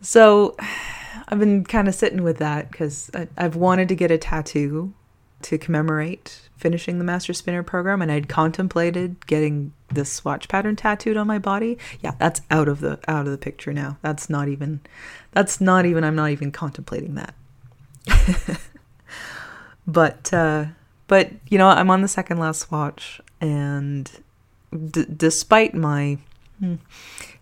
So 0.00 0.56
I've 1.28 1.38
been 1.38 1.64
kind 1.64 1.86
of 1.86 1.94
sitting 1.94 2.22
with 2.22 2.38
that 2.38 2.70
because 2.70 3.10
I've 3.36 3.56
wanted 3.56 3.88
to 3.88 3.94
get 3.94 4.10
a 4.10 4.18
tattoo 4.18 4.92
to 5.42 5.58
commemorate 5.58 6.48
finishing 6.56 6.98
the 6.98 7.04
master 7.04 7.32
spinner 7.32 7.62
program 7.62 8.02
and 8.02 8.12
I'd 8.12 8.28
contemplated 8.28 9.26
getting 9.26 9.72
this 9.88 10.12
swatch 10.12 10.48
pattern 10.48 10.76
tattooed 10.76 11.16
on 11.16 11.26
my 11.26 11.38
body. 11.38 11.78
Yeah, 12.00 12.12
that's 12.18 12.42
out 12.50 12.68
of 12.68 12.80
the 12.80 12.98
out 13.08 13.26
of 13.26 13.32
the 13.32 13.38
picture 13.38 13.72
now. 13.72 13.98
That's 14.02 14.28
not 14.28 14.48
even 14.48 14.80
that's 15.32 15.60
not 15.60 15.86
even 15.86 16.04
I'm 16.04 16.16
not 16.16 16.30
even 16.30 16.52
contemplating 16.52 17.14
that. 17.14 17.34
But 19.90 20.32
uh, 20.32 20.66
but 21.08 21.30
you 21.48 21.58
know, 21.58 21.68
I'm 21.68 21.90
on 21.90 22.02
the 22.02 22.08
second 22.08 22.38
last 22.38 22.60
swatch 22.60 23.20
and 23.40 24.10
d- 24.72 25.06
despite 25.16 25.74
my 25.74 26.18
hmm, 26.60 26.76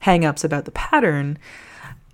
hangups 0.02 0.44
about 0.44 0.64
the 0.64 0.70
pattern, 0.70 1.38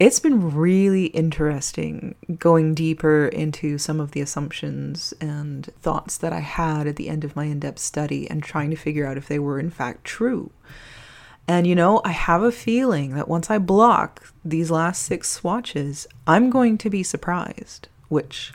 it's 0.01 0.19
been 0.19 0.55
really 0.55 1.07
interesting 1.07 2.17
going 2.39 2.75
deeper 2.75 3.29
into 3.29 3.79
some 3.79 4.01
of 4.01 4.11
the 4.11 4.21
assumptions 4.21 5.15
and 5.21 5.67
thoughts 5.81 6.17
that 6.19 6.33
I 6.33 6.41
had 6.41 6.87
at 6.89 6.97
the 6.97 7.09
end 7.09 7.23
of 7.23 7.37
my 7.37 7.45
in 7.45 7.61
depth 7.61 7.79
study 7.79 8.29
and 8.29 8.43
trying 8.43 8.71
to 8.71 8.77
figure 8.77 9.07
out 9.07 9.17
if 9.17 9.29
they 9.29 9.39
were 9.39 9.61
in 9.61 9.71
fact 9.71 10.05
true. 10.05 10.51
And 11.47 11.67
you 11.67 11.75
know, 11.75 12.01
I 12.05 12.11
have 12.11 12.43
a 12.43 12.51
feeling 12.51 13.15
that 13.15 13.29
once 13.29 13.51
I 13.51 13.59
block 13.59 14.33
these 14.45 14.71
last 14.71 15.03
six 15.03 15.31
swatches, 15.31 16.09
I'm 16.27 16.51
going 16.51 16.77
to 16.79 16.91
be 16.91 17.03
surprised, 17.03 17.89
which 18.09 18.53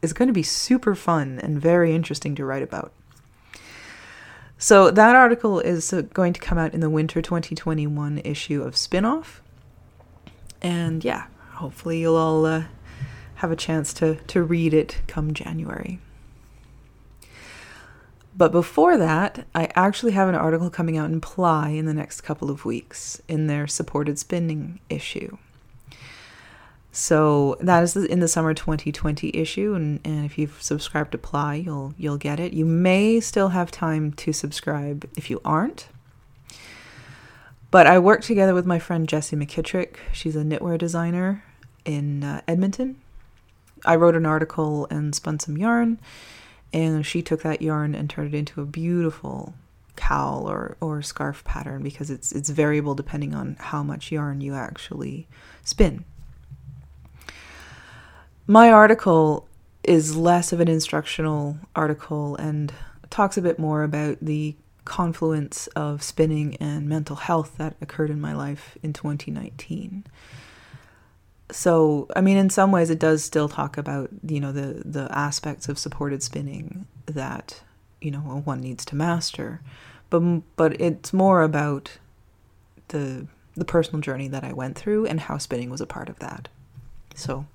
is 0.00 0.12
going 0.14 0.28
to 0.28 0.32
be 0.32 0.42
super 0.42 0.94
fun 0.94 1.40
and 1.42 1.60
very 1.60 1.94
interesting 1.94 2.34
to 2.36 2.44
write 2.44 2.62
about. 2.62 2.92
So, 4.56 4.90
that 4.90 5.16
article 5.16 5.58
is 5.58 5.92
uh, 5.92 6.02
going 6.02 6.34
to 6.34 6.40
come 6.40 6.58
out 6.58 6.74
in 6.74 6.80
the 6.80 6.90
winter 6.90 7.22
2021 7.22 8.18
issue 8.18 8.62
of 8.62 8.74
Spinoff. 8.74 9.40
And 10.62 11.04
yeah, 11.04 11.26
hopefully 11.52 12.00
you'll 12.00 12.16
all 12.16 12.46
uh, 12.46 12.64
have 13.36 13.50
a 13.50 13.56
chance 13.56 13.92
to, 13.94 14.16
to 14.16 14.42
read 14.42 14.74
it 14.74 15.00
come 15.06 15.32
January. 15.32 15.98
But 18.36 18.52
before 18.52 18.96
that, 18.96 19.46
I 19.54 19.68
actually 19.74 20.12
have 20.12 20.28
an 20.28 20.34
article 20.34 20.70
coming 20.70 20.96
out 20.96 21.10
in 21.10 21.20
Ply 21.20 21.70
in 21.70 21.86
the 21.86 21.94
next 21.94 22.22
couple 22.22 22.50
of 22.50 22.64
weeks 22.64 23.20
in 23.28 23.48
their 23.48 23.66
supported 23.66 24.18
spinning 24.18 24.80
issue. 24.88 25.36
So 26.92 27.56
that 27.60 27.82
is 27.82 27.96
in 27.96 28.20
the 28.20 28.28
summer 28.28 28.52
2020 28.52 29.36
issue, 29.36 29.74
and, 29.74 30.00
and 30.04 30.24
if 30.24 30.38
you've 30.38 30.60
subscribed 30.60 31.12
to 31.12 31.18
Ply, 31.18 31.56
you'll 31.56 31.94
you'll 31.96 32.16
get 32.16 32.40
it. 32.40 32.52
You 32.52 32.64
may 32.64 33.20
still 33.20 33.50
have 33.50 33.70
time 33.70 34.12
to 34.14 34.32
subscribe 34.32 35.08
if 35.16 35.30
you 35.30 35.40
aren't. 35.44 35.88
But 37.70 37.86
I 37.86 37.98
work 37.98 38.22
together 38.22 38.54
with 38.54 38.66
my 38.66 38.78
friend 38.78 39.08
Jessie 39.08 39.36
McKittrick. 39.36 39.96
She's 40.12 40.34
a 40.34 40.42
knitwear 40.42 40.76
designer 40.76 41.44
in 41.84 42.24
uh, 42.24 42.40
Edmonton. 42.48 42.96
I 43.84 43.96
wrote 43.96 44.16
an 44.16 44.26
article 44.26 44.86
and 44.90 45.14
spun 45.14 45.38
some 45.38 45.56
yarn, 45.56 45.98
and 46.72 47.06
she 47.06 47.22
took 47.22 47.42
that 47.42 47.62
yarn 47.62 47.94
and 47.94 48.10
turned 48.10 48.34
it 48.34 48.38
into 48.38 48.60
a 48.60 48.66
beautiful 48.66 49.54
cowl 49.96 50.50
or, 50.50 50.76
or 50.80 51.02
scarf 51.02 51.44
pattern 51.44 51.82
because 51.82 52.10
it's 52.10 52.32
it's 52.32 52.48
variable 52.48 52.94
depending 52.94 53.34
on 53.34 53.56
how 53.58 53.82
much 53.82 54.10
yarn 54.10 54.40
you 54.40 54.54
actually 54.54 55.28
spin. 55.64 56.04
My 58.46 58.70
article 58.70 59.46
is 59.84 60.16
less 60.16 60.52
of 60.52 60.60
an 60.60 60.68
instructional 60.68 61.58
article 61.76 62.36
and 62.36 62.72
talks 63.10 63.36
a 63.36 63.42
bit 63.42 63.58
more 63.58 63.82
about 63.82 64.18
the 64.20 64.56
confluence 64.90 65.68
of 65.68 66.02
spinning 66.02 66.56
and 66.56 66.88
mental 66.88 67.14
health 67.14 67.56
that 67.58 67.76
occurred 67.80 68.10
in 68.10 68.20
my 68.20 68.32
life 68.32 68.76
in 68.82 68.92
2019. 68.92 70.04
So, 71.52 72.08
I 72.16 72.20
mean, 72.20 72.36
in 72.36 72.50
some 72.50 72.72
ways, 72.72 72.90
it 72.90 72.98
does 72.98 73.22
still 73.22 73.48
talk 73.48 73.78
about 73.78 74.10
you 74.26 74.40
know 74.40 74.50
the 74.50 74.82
the 74.84 75.06
aspects 75.16 75.68
of 75.68 75.78
supported 75.78 76.24
spinning 76.24 76.88
that 77.06 77.62
you 78.00 78.10
know 78.10 78.18
one 78.18 78.60
needs 78.60 78.84
to 78.86 78.96
master, 78.96 79.60
but 80.10 80.20
but 80.56 80.80
it's 80.80 81.12
more 81.12 81.42
about 81.42 81.98
the 82.88 83.28
the 83.54 83.64
personal 83.64 84.00
journey 84.00 84.26
that 84.26 84.42
I 84.42 84.52
went 84.52 84.76
through 84.76 85.06
and 85.06 85.20
how 85.20 85.38
spinning 85.38 85.70
was 85.70 85.80
a 85.80 85.86
part 85.86 86.08
of 86.08 86.18
that. 86.18 86.48
So, 87.14 87.46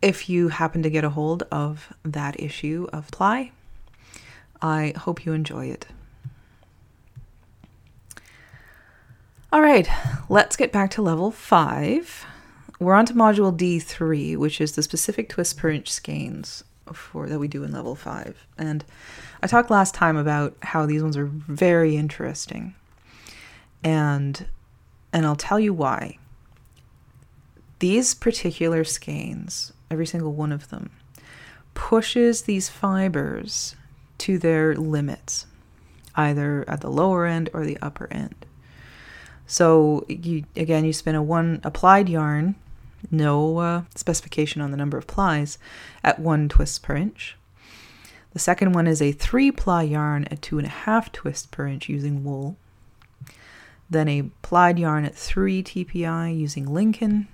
if 0.00 0.28
you 0.28 0.48
happen 0.48 0.82
to 0.82 0.90
get 0.90 1.04
a 1.04 1.10
hold 1.10 1.44
of 1.52 1.92
that 2.04 2.40
issue 2.40 2.88
of 2.92 3.08
Ply, 3.12 3.52
I 4.62 4.94
hope 4.96 5.26
you 5.26 5.32
enjoy 5.32 5.66
it. 5.66 5.86
All 9.52 9.60
right, 9.60 9.86
let's 10.30 10.56
get 10.56 10.72
back 10.72 10.90
to 10.92 11.02
level 11.02 11.30
five, 11.30 12.24
we're 12.82 12.94
on 12.94 13.06
to 13.06 13.14
module 13.14 13.56
D3, 13.56 14.36
which 14.36 14.60
is 14.60 14.72
the 14.72 14.82
specific 14.82 15.28
twist 15.28 15.56
per 15.56 15.70
inch 15.70 15.88
skeins 15.88 16.64
for 16.92 17.28
that 17.28 17.38
we 17.38 17.46
do 17.46 17.62
in 17.62 17.70
level 17.70 17.94
5. 17.94 18.46
And 18.58 18.84
I 19.40 19.46
talked 19.46 19.70
last 19.70 19.94
time 19.94 20.16
about 20.16 20.56
how 20.62 20.84
these 20.84 21.02
ones 21.02 21.16
are 21.16 21.26
very 21.26 21.96
interesting. 21.96 22.74
And 23.84 24.46
and 25.12 25.26
I'll 25.26 25.36
tell 25.36 25.60
you 25.60 25.72
why. 25.72 26.18
These 27.78 28.14
particular 28.14 28.82
skeins, 28.82 29.72
every 29.90 30.06
single 30.06 30.32
one 30.32 30.50
of 30.52 30.70
them, 30.70 30.90
pushes 31.74 32.42
these 32.42 32.68
fibers 32.68 33.76
to 34.22 34.38
their 34.38 34.76
limits, 34.76 35.46
either 36.14 36.64
at 36.68 36.80
the 36.80 36.90
lower 36.90 37.26
end 37.26 37.50
or 37.52 37.64
the 37.64 37.78
upper 37.82 38.06
end. 38.12 38.46
So 39.46 40.06
you 40.08 40.44
again, 40.56 40.84
you 40.84 40.92
spin 40.92 41.14
a 41.14 41.22
one 41.22 41.60
applied 41.64 42.08
yarn, 42.08 42.54
no 43.10 43.58
uh, 43.58 43.82
specification 43.96 44.62
on 44.62 44.70
the 44.70 44.76
number 44.76 44.96
of 44.96 45.06
plies, 45.06 45.58
at 46.04 46.20
one 46.20 46.48
twist 46.48 46.82
per 46.82 46.94
inch. 46.94 47.36
The 48.32 48.38
second 48.38 48.72
one 48.72 48.86
is 48.86 49.02
a 49.02 49.12
three 49.12 49.50
ply 49.50 49.82
yarn 49.82 50.24
at 50.30 50.40
two 50.40 50.58
and 50.58 50.66
a 50.66 50.70
half 50.70 51.10
twists 51.10 51.46
per 51.46 51.66
inch 51.66 51.88
using 51.88 52.24
wool. 52.24 52.56
Then 53.90 54.08
a 54.08 54.30
plied 54.40 54.78
yarn 54.78 55.04
at 55.04 55.16
three 55.16 55.62
TPI 55.62 56.38
using 56.38 56.72
Lincoln, 56.72 57.26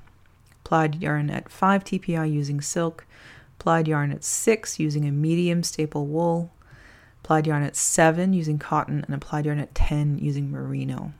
plied 0.64 0.96
yarn 1.02 1.28
at 1.30 1.50
five 1.50 1.84
TPI 1.84 2.32
using 2.32 2.60
silk, 2.60 3.06
plied 3.58 3.86
yarn 3.86 4.10
at 4.10 4.24
six 4.24 4.80
using 4.80 5.06
a 5.06 5.12
medium 5.12 5.62
staple 5.62 6.06
wool, 6.06 6.50
plied 7.22 7.46
yarn 7.46 7.62
at 7.62 7.76
seven 7.76 8.32
using 8.32 8.58
cotton, 8.58 9.04
and 9.04 9.14
applied 9.14 9.46
yarn 9.46 9.58
at 9.58 9.74
10 9.74 10.18
using 10.18 10.50
merino. 10.50 11.12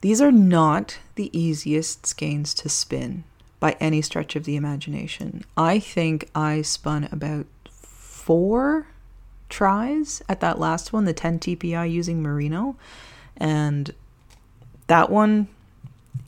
These 0.00 0.20
are 0.20 0.32
not 0.32 0.98
the 1.14 1.36
easiest 1.38 2.06
skeins 2.06 2.54
to 2.54 2.68
spin 2.68 3.24
by 3.60 3.76
any 3.78 4.02
stretch 4.02 4.34
of 4.34 4.44
the 4.44 4.56
imagination. 4.56 5.44
I 5.56 5.78
think 5.78 6.28
I 6.34 6.62
spun 6.62 7.08
about 7.12 7.46
four 7.70 8.88
tries 9.48 10.22
at 10.28 10.40
that 10.40 10.58
last 10.58 10.92
one, 10.92 11.04
the 11.04 11.12
10 11.12 11.38
TPI 11.38 11.90
using 11.90 12.20
merino, 12.22 12.76
and 13.36 13.94
that 14.88 15.10
one, 15.10 15.46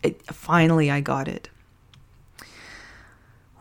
it, 0.02 0.24
finally 0.32 0.90
I 0.90 1.00
got 1.00 1.26
it. 1.26 1.48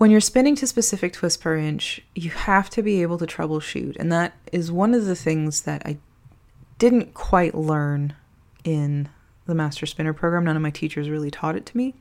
When 0.03 0.11
you're 0.11 0.19
spinning 0.19 0.57
to 0.57 0.67
specific 0.67 1.13
twists 1.13 1.41
per 1.41 1.55
inch, 1.55 2.01
you 2.13 2.29
have 2.29 2.69
to 2.71 2.83
be 2.83 3.01
able 3.01 3.17
to 3.19 3.25
troubleshoot, 3.25 3.95
and 3.95 4.11
that 4.11 4.33
is 4.51 4.69
one 4.69 4.93
of 4.93 5.05
the 5.05 5.15
things 5.15 5.61
that 5.61 5.81
I 5.85 5.97
didn't 6.77 7.13
quite 7.13 7.55
learn 7.55 8.13
in 8.65 9.07
the 9.45 9.55
master 9.55 9.85
spinner 9.85 10.11
program. 10.11 10.43
None 10.43 10.57
of 10.57 10.61
my 10.61 10.71
teachers 10.71 11.07
really 11.07 11.31
taught 11.31 11.55
it 11.55 11.65
to 11.67 11.77
me. 11.77 11.93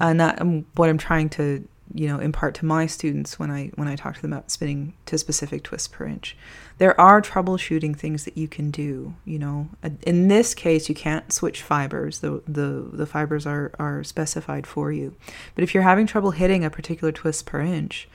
And 0.00 0.18
that 0.18 0.40
um, 0.40 0.66
what 0.74 0.88
I'm 0.88 0.98
trying 0.98 1.28
to 1.38 1.68
you 1.94 2.08
know 2.08 2.18
impart 2.18 2.54
to 2.56 2.64
my 2.64 2.86
students 2.86 3.38
when 3.38 3.50
I 3.50 3.70
when 3.74 3.88
I 3.88 3.96
talk 3.96 4.16
to 4.16 4.22
them 4.22 4.32
about 4.32 4.50
spinning 4.50 4.94
to 5.06 5.18
specific 5.18 5.62
twists 5.62 5.88
per 5.88 6.04
inch. 6.06 6.36
There 6.78 6.98
are 7.00 7.22
troubleshooting 7.22 7.96
things 7.96 8.24
that 8.24 8.36
you 8.36 8.48
can 8.48 8.70
do. 8.70 9.14
You 9.24 9.38
know, 9.38 9.68
uh, 9.82 9.90
in 10.02 10.28
this 10.28 10.54
case, 10.54 10.88
you 10.88 10.94
can't 10.94 11.32
switch 11.32 11.62
fibers. 11.62 12.20
The 12.20 12.42
the 12.46 12.88
the 12.92 13.06
fibers 13.06 13.46
are 13.46 13.72
are 13.78 14.04
specified 14.04 14.66
for 14.66 14.92
you. 14.92 15.14
But 15.54 15.64
if 15.64 15.74
you're 15.74 15.82
having 15.82 16.06
trouble 16.06 16.32
hitting 16.32 16.64
a 16.64 16.70
particular 16.70 17.12
twist 17.12 17.46
per 17.46 17.60
inch, 17.60 18.08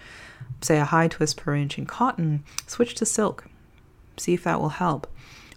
say 0.62 0.80
a 0.80 0.86
high 0.86 1.08
twist 1.08 1.38
per 1.38 1.56
inch 1.56 1.78
in 1.78 1.86
cotton, 1.86 2.44
switch 2.68 2.96
to 2.96 3.06
silk. 3.06 3.46
See 4.18 4.34
if 4.34 4.44
that 4.44 4.60
will 4.60 4.70
help 4.70 5.08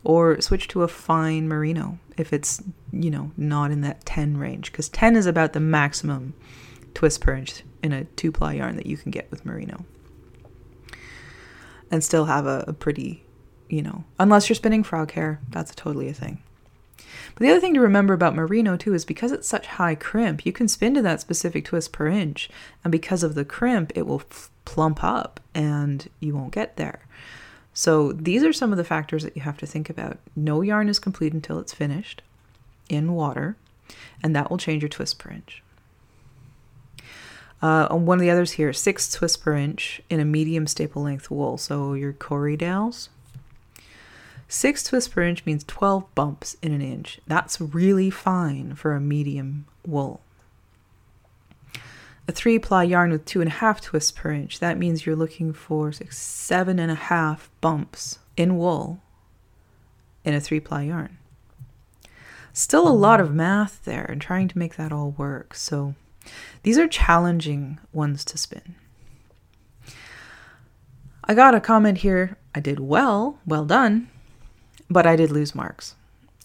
or 0.04 0.40
switch 0.40 0.68
to 0.68 0.82
a 0.82 0.88
fine 0.88 1.48
merino 1.48 1.98
if 2.16 2.32
it's 2.32 2.62
you 2.92 3.10
know 3.10 3.32
not 3.36 3.70
in 3.70 3.80
that 3.80 4.04
10 4.04 4.36
range 4.36 4.70
because 4.70 4.88
10 4.90 5.16
is 5.16 5.26
about 5.26 5.54
the 5.54 5.60
maximum 5.60 6.34
twist 6.94 7.20
per 7.20 7.34
inch 7.34 7.62
in 7.82 7.92
a 7.92 8.04
two 8.04 8.32
ply 8.32 8.54
yarn 8.54 8.76
that 8.76 8.86
you 8.86 8.96
can 8.96 9.10
get 9.10 9.30
with 9.30 9.44
merino 9.44 9.84
and 11.90 12.02
still 12.02 12.26
have 12.26 12.46
a, 12.46 12.64
a 12.66 12.72
pretty 12.72 13.24
you 13.68 13.82
know 13.82 14.04
unless 14.18 14.48
you're 14.48 14.56
spinning 14.56 14.82
frog 14.82 15.10
hair 15.12 15.40
that's 15.50 15.74
totally 15.74 16.08
a 16.08 16.14
thing 16.14 16.42
but 16.96 17.40
the 17.40 17.50
other 17.50 17.60
thing 17.60 17.74
to 17.74 17.80
remember 17.80 18.14
about 18.14 18.34
merino 18.34 18.76
too 18.76 18.94
is 18.94 19.04
because 19.04 19.32
it's 19.32 19.48
such 19.48 19.66
high 19.66 19.94
crimp 19.94 20.46
you 20.46 20.52
can 20.52 20.68
spin 20.68 20.94
to 20.94 21.02
that 21.02 21.20
specific 21.20 21.64
twist 21.64 21.92
per 21.92 22.06
inch 22.06 22.48
and 22.82 22.92
because 22.92 23.22
of 23.22 23.34
the 23.34 23.44
crimp 23.44 23.92
it 23.94 24.06
will 24.06 24.22
f- 24.30 24.50
plump 24.64 25.02
up 25.02 25.40
and 25.54 26.08
you 26.20 26.34
won't 26.34 26.52
get 26.52 26.76
there 26.76 27.00
so 27.74 28.12
these 28.12 28.44
are 28.44 28.52
some 28.52 28.70
of 28.70 28.78
the 28.78 28.84
factors 28.84 29.24
that 29.24 29.34
you 29.36 29.42
have 29.42 29.58
to 29.58 29.66
think 29.66 29.90
about. 29.90 30.18
No 30.36 30.62
yarn 30.62 30.88
is 30.88 31.00
complete 31.00 31.32
until 31.32 31.58
it's 31.58 31.74
finished 31.74 32.22
in 32.88 33.12
water, 33.12 33.56
and 34.22 34.34
that 34.34 34.48
will 34.48 34.58
change 34.58 34.82
your 34.82 34.88
twist 34.88 35.18
per 35.18 35.30
inch. 35.30 35.63
Uh, 37.62 37.88
one 37.94 38.18
of 38.18 38.20
the 38.20 38.30
others 38.30 38.52
here, 38.52 38.72
six 38.72 39.10
twists 39.10 39.36
per 39.36 39.54
inch 39.54 40.02
in 40.10 40.20
a 40.20 40.24
medium 40.24 40.66
staple 40.66 41.02
length 41.02 41.30
wool. 41.30 41.56
So 41.56 41.94
your 41.94 42.12
Corriedales. 42.12 43.08
Six 44.46 44.82
twists 44.82 45.08
per 45.08 45.22
inch 45.22 45.46
means 45.46 45.64
12 45.64 46.14
bumps 46.14 46.56
in 46.62 46.72
an 46.72 46.82
inch. 46.82 47.20
That's 47.26 47.60
really 47.60 48.10
fine 48.10 48.74
for 48.74 48.94
a 48.94 49.00
medium 49.00 49.66
wool 49.86 50.20
a 52.26 52.32
three 52.32 52.58
ply 52.58 52.84
yarn 52.84 53.10
with 53.10 53.24
two 53.24 53.40
and 53.40 53.48
a 53.48 53.54
half 53.54 53.80
twists 53.80 54.10
per 54.10 54.30
inch. 54.30 54.60
That 54.60 54.78
means 54.78 55.04
you're 55.04 55.16
looking 55.16 55.52
for 55.52 55.92
six, 55.92 56.18
seven 56.18 56.78
and 56.78 56.90
a 56.90 56.96
half 56.96 57.50
bumps 57.60 58.18
in 58.36 58.56
wool 58.56 59.02
in 60.24 60.34
a 60.34 60.40
three 60.40 60.60
ply 60.60 60.84
yarn. 60.84 61.18
Still 62.52 62.86
a 62.88 62.90
lot 62.90 63.20
of 63.20 63.34
math 63.34 63.84
there 63.84 64.04
and 64.04 64.20
trying 64.20 64.48
to 64.48 64.58
make 64.58 64.76
that 64.76 64.92
all 64.92 65.10
work. 65.10 65.54
So 65.54 65.94
these 66.62 66.78
are 66.78 66.88
challenging 66.88 67.78
ones 67.92 68.24
to 68.26 68.38
spin. 68.38 68.74
I 71.24 71.34
got 71.34 71.54
a 71.54 71.60
comment 71.60 71.98
here. 71.98 72.36
I 72.54 72.60
did 72.60 72.80
well, 72.80 73.38
well 73.46 73.64
done, 73.64 74.08
but 74.90 75.06
I 75.06 75.16
did 75.16 75.30
lose 75.30 75.54
marks. 75.54 75.94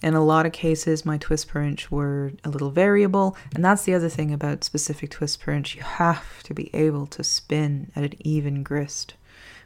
In 0.02 0.14
a 0.14 0.24
lot 0.24 0.46
of 0.46 0.54
cases, 0.54 1.06
my 1.06 1.18
twists 1.18 1.46
per 1.46 1.62
inch 1.62 1.92
were 1.92 2.32
a 2.46 2.50
little 2.50 2.72
variable, 2.72 3.36
and 3.54 3.66
that's 3.66 3.84
the 3.84 3.94
other 3.94 4.08
thing 4.08 4.32
about 4.34 4.64
specific 4.64 5.10
twists 5.10 5.36
per 5.36 5.52
inch. 5.52 5.76
You 5.76 5.84
have 5.84 6.42
to 6.44 6.54
be 6.54 6.74
able 6.74 7.06
to 7.08 7.24
spin 7.24 7.92
at 7.96 8.06
an 8.06 8.14
even 8.20 8.64
grist, 8.64 9.16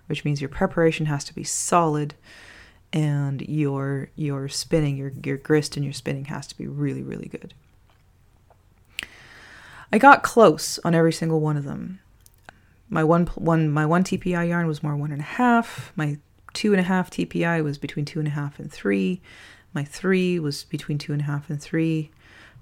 which 0.08 0.26
means 0.26 0.42
your 0.42 0.50
preparation 0.50 1.06
has 1.06 1.24
to 1.26 1.36
be 1.36 1.44
solid, 1.44 2.16
and 2.92 3.44
your 3.44 4.10
your 4.16 4.50
spinning, 4.50 4.98
your 4.98 5.12
your 5.24 5.38
grist 5.38 5.78
and 5.78 5.84
your 5.86 5.94
spinning 5.94 6.26
has 6.26 6.48
to 6.48 6.58
be 6.58 6.66
really 6.66 7.04
really 7.04 7.28
good. 7.28 7.54
I 9.94 9.98
got 9.98 10.24
close 10.24 10.80
on 10.84 10.94
every 10.94 11.14
single 11.14 11.40
one 11.40 11.56
of 11.56 11.64
them. 11.64 12.00
My 12.90 13.04
one 13.04 13.28
one 13.36 13.70
my 13.70 13.86
one 13.86 14.04
TPI 14.04 14.50
yarn 14.50 14.68
was 14.68 14.84
more 14.84 14.98
one 14.98 15.12
and 15.12 15.22
a 15.22 15.24
half. 15.24 15.94
My 15.96 16.18
two 16.52 16.74
and 16.74 16.80
a 16.80 16.84
half 16.84 17.10
TPI 17.10 17.64
was 17.64 17.78
between 17.78 18.04
two 18.04 18.20
and 18.20 18.28
a 18.28 18.32
half 18.32 18.60
and 18.60 18.72
three 18.72 19.22
my 19.74 19.84
three 19.84 20.40
was 20.40 20.64
between 20.64 20.98
two 20.98 21.12
and 21.12 21.22
a 21.22 21.26
half 21.26 21.50
and 21.50 21.62
three. 21.62 22.12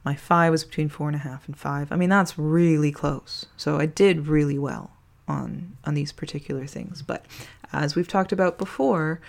My 0.04 0.16
five 0.16 0.52
was 0.52 0.64
between 0.64 0.90
four 0.90 1.08
and 1.08 1.16
a 1.16 1.20
half 1.20 1.48
and 1.48 1.58
five. 1.58 1.92
I 1.92 1.96
mean, 1.96 2.10
that's 2.10 2.40
really 2.40 2.92
close. 2.92 3.46
So 3.58 3.78
I 3.78 3.86
did 3.86 4.28
really 4.28 4.58
well 4.58 4.92
on 5.28 5.78
on 5.84 5.94
these 5.94 6.12
particular 6.12 6.66
things. 6.66 7.02
But 7.02 7.26
as 7.74 7.96
we've 7.96 8.08
talked 8.08 8.32
about 8.32 8.58
before, 8.58 9.20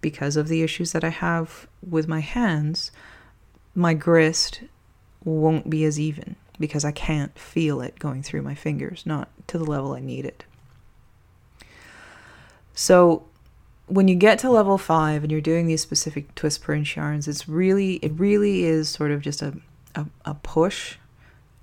because 0.00 0.36
of 0.36 0.48
the 0.48 0.62
issues 0.62 0.92
that 0.92 1.04
I 1.04 1.10
have 1.10 1.66
with 1.86 2.08
my 2.08 2.20
hands, 2.20 2.90
my 3.74 3.94
grist 3.94 4.62
won't 5.24 5.68
be 5.68 5.84
as 5.84 5.98
even 5.98 6.36
because 6.58 6.84
I 6.84 6.92
can't 6.92 7.36
feel 7.38 7.80
it 7.80 7.98
going 7.98 8.22
through 8.22 8.42
my 8.42 8.54
fingers, 8.54 9.04
not 9.06 9.28
to 9.48 9.58
the 9.58 9.64
level 9.64 9.92
I 9.92 10.00
need 10.00 10.24
it. 10.24 10.44
So 12.74 13.24
when 13.86 14.06
you 14.06 14.14
get 14.14 14.38
to 14.40 14.50
level 14.50 14.78
five 14.78 15.22
and 15.22 15.32
you're 15.32 15.40
doing 15.40 15.66
these 15.66 15.80
specific 15.80 16.34
twist 16.34 16.62
per 16.62 16.74
inch 16.74 16.96
yarns, 16.96 17.26
it's 17.26 17.48
really 17.48 17.94
it 17.96 18.12
really 18.16 18.64
is 18.64 18.88
sort 18.88 19.10
of 19.10 19.22
just 19.22 19.42
a, 19.42 19.54
a, 19.94 20.06
a 20.24 20.34
push 20.34 20.96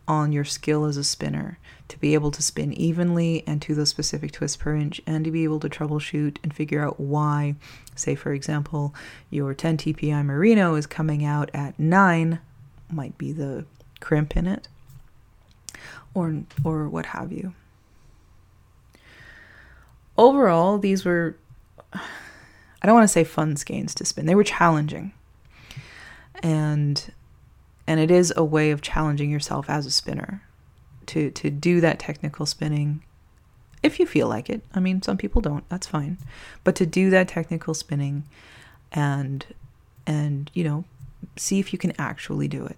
on 0.08 0.31
your 0.31 0.43
skill 0.43 0.86
as 0.86 0.97
a 0.97 1.03
spinner 1.03 1.58
to 1.88 1.99
be 1.99 2.13
able 2.13 2.31
to 2.31 2.41
spin 2.41 2.73
evenly 2.73 3.43
and 3.47 3.62
to 3.62 3.75
those 3.75 3.89
specific 3.89 4.31
twists 4.31 4.58
per 4.58 4.75
inch 4.75 5.01
and 5.05 5.23
to 5.25 5.31
be 5.31 5.43
able 5.43 5.60
to 5.60 5.69
troubleshoot 5.69 6.38
and 6.43 6.53
figure 6.53 6.86
out 6.86 6.99
why, 6.99 7.55
say 7.95 8.15
for 8.15 8.34
example, 8.34 8.93
your 9.29 9.53
10 9.53 9.77
TPI 9.77 10.25
merino 10.25 10.75
is 10.75 10.88
coming 10.88 11.23
out 11.23 11.49
at 11.53 11.79
9, 11.79 12.39
might 12.91 13.17
be 13.17 13.31
the 13.31 13.65
crimp 13.99 14.36
in 14.36 14.47
it, 14.47 14.67
or 16.13 16.43
or 16.63 16.89
what 16.89 17.07
have 17.07 17.31
you. 17.31 17.53
Overall, 20.17 20.77
these 20.77 21.05
were 21.05 21.37
I 21.93 22.85
don't 22.87 22.95
want 22.95 23.05
to 23.05 23.13
say 23.13 23.23
fun 23.23 23.55
skeins 23.55 23.95
to 23.95 24.05
spin. 24.05 24.25
They 24.25 24.35
were 24.35 24.43
challenging. 24.43 25.13
And 26.43 27.11
and 27.87 27.99
it 27.99 28.11
is 28.11 28.33
a 28.35 28.43
way 28.43 28.71
of 28.71 28.81
challenging 28.81 29.29
yourself 29.31 29.69
as 29.69 29.85
a 29.85 29.91
spinner 29.91 30.43
to 31.07 31.31
to 31.31 31.49
do 31.49 31.81
that 31.81 31.99
technical 31.99 32.45
spinning 32.45 33.03
if 33.83 33.99
you 33.99 34.05
feel 34.07 34.27
like 34.27 34.49
it. 34.49 34.63
I 34.73 34.79
mean, 34.79 35.01
some 35.01 35.17
people 35.17 35.41
don't. 35.41 35.67
That's 35.69 35.87
fine. 35.87 36.17
But 36.63 36.75
to 36.75 36.85
do 36.85 37.09
that 37.11 37.27
technical 37.27 37.73
spinning 37.73 38.23
and 38.91 39.45
and 40.07 40.49
you 40.53 40.63
know, 40.63 40.85
see 41.35 41.59
if 41.59 41.71
you 41.71 41.79
can 41.79 41.93
actually 41.99 42.47
do 42.47 42.65
it. 42.65 42.77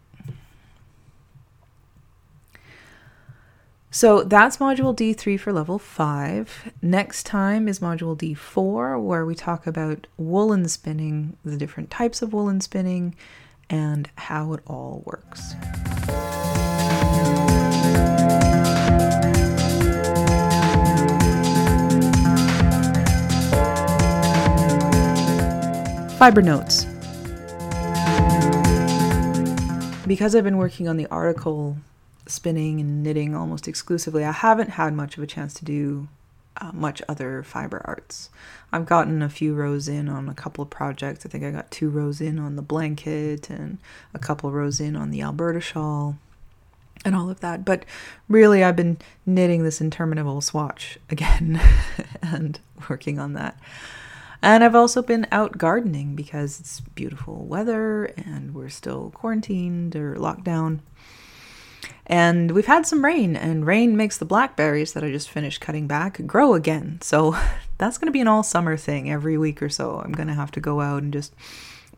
So 3.97 4.21
that's 4.21 4.57
module 4.57 4.95
D3 4.95 5.39
for 5.39 5.51
level 5.51 5.79
5. 5.79 6.71
Next 6.83 7.25
time 7.25 7.67
is 7.67 7.79
module 7.79 8.15
D4, 8.15 9.03
where 9.03 9.25
we 9.25 9.33
talk 9.33 9.65
about 9.65 10.05
woolen 10.17 10.67
spinning, 10.67 11.35
the 11.43 11.57
different 11.57 11.89
types 11.89 12.21
of 12.21 12.31
woolen 12.31 12.61
spinning, 12.61 13.15
and 13.71 14.07
how 14.13 14.53
it 14.53 14.61
all 14.67 15.01
works. 15.07 15.55
Fiber 26.19 26.43
notes. 26.43 26.85
Because 30.05 30.35
I've 30.35 30.43
been 30.43 30.57
working 30.57 30.87
on 30.87 30.97
the 30.97 31.07
article 31.09 31.77
spinning 32.27 32.79
and 32.79 33.03
knitting 33.03 33.35
almost 33.35 33.67
exclusively, 33.67 34.23
I 34.23 34.31
haven't 34.31 34.71
had 34.71 34.93
much 34.93 35.17
of 35.17 35.23
a 35.23 35.27
chance 35.27 35.53
to 35.55 35.65
do 35.65 36.07
uh, 36.59 36.71
much 36.73 37.01
other 37.07 37.43
fiber 37.43 37.81
arts. 37.85 38.29
I've 38.71 38.85
gotten 38.85 39.21
a 39.21 39.29
few 39.29 39.53
rows 39.53 39.87
in 39.87 40.09
on 40.09 40.27
a 40.27 40.33
couple 40.33 40.63
of 40.63 40.69
projects. 40.69 41.25
I 41.25 41.29
think 41.29 41.43
I 41.43 41.51
got 41.51 41.71
two 41.71 41.89
rows 41.89 42.19
in 42.19 42.39
on 42.39 42.55
the 42.55 42.61
blanket 42.61 43.49
and 43.49 43.77
a 44.13 44.19
couple 44.19 44.51
rows 44.51 44.79
in 44.79 44.95
on 44.95 45.11
the 45.11 45.21
Alberta 45.21 45.61
shawl 45.61 46.17
and 47.05 47.15
all 47.15 47.29
of 47.29 47.39
that. 47.41 47.63
But 47.63 47.85
really, 48.27 48.63
I've 48.63 48.75
been 48.75 48.97
knitting 49.25 49.63
this 49.63 49.81
interminable 49.81 50.41
swatch 50.41 50.97
again 51.09 51.61
and 52.21 52.59
working 52.89 53.19
on 53.19 53.33
that. 53.33 53.59
And 54.41 54.63
I've 54.63 54.75
also 54.75 55.01
been 55.01 55.25
out 55.31 55.57
gardening 55.57 56.15
because 56.15 56.59
it's 56.59 56.79
beautiful 56.79 57.45
weather 57.45 58.05
and 58.05 58.53
we're 58.53 58.69
still 58.69 59.09
quarantined 59.11 59.95
or 59.95 60.15
locked 60.15 60.43
down. 60.43 60.81
And 62.09 62.51
we've 62.51 62.65
had 62.65 62.85
some 62.85 63.03
rain, 63.03 63.35
and 63.35 63.67
rain 63.67 63.97
makes 63.97 64.17
the 64.17 64.25
blackberries 64.25 64.93
that 64.93 65.03
I 65.03 65.11
just 65.11 65.29
finished 65.29 65.59
cutting 65.59 65.87
back 65.87 66.25
grow 66.25 66.53
again. 66.53 66.99
So 67.01 67.37
that's 67.77 67.97
going 67.97 68.07
to 68.07 68.13
be 68.13 68.21
an 68.21 68.27
all 68.27 68.43
summer 68.43 68.77
thing 68.77 69.11
every 69.11 69.37
week 69.37 69.61
or 69.61 69.69
so. 69.69 70.01
I'm 70.03 70.13
going 70.13 70.29
to 70.29 70.33
have 70.33 70.51
to 70.51 70.61
go 70.61 70.79
out 70.79 71.03
and 71.03 71.11
just 71.11 71.35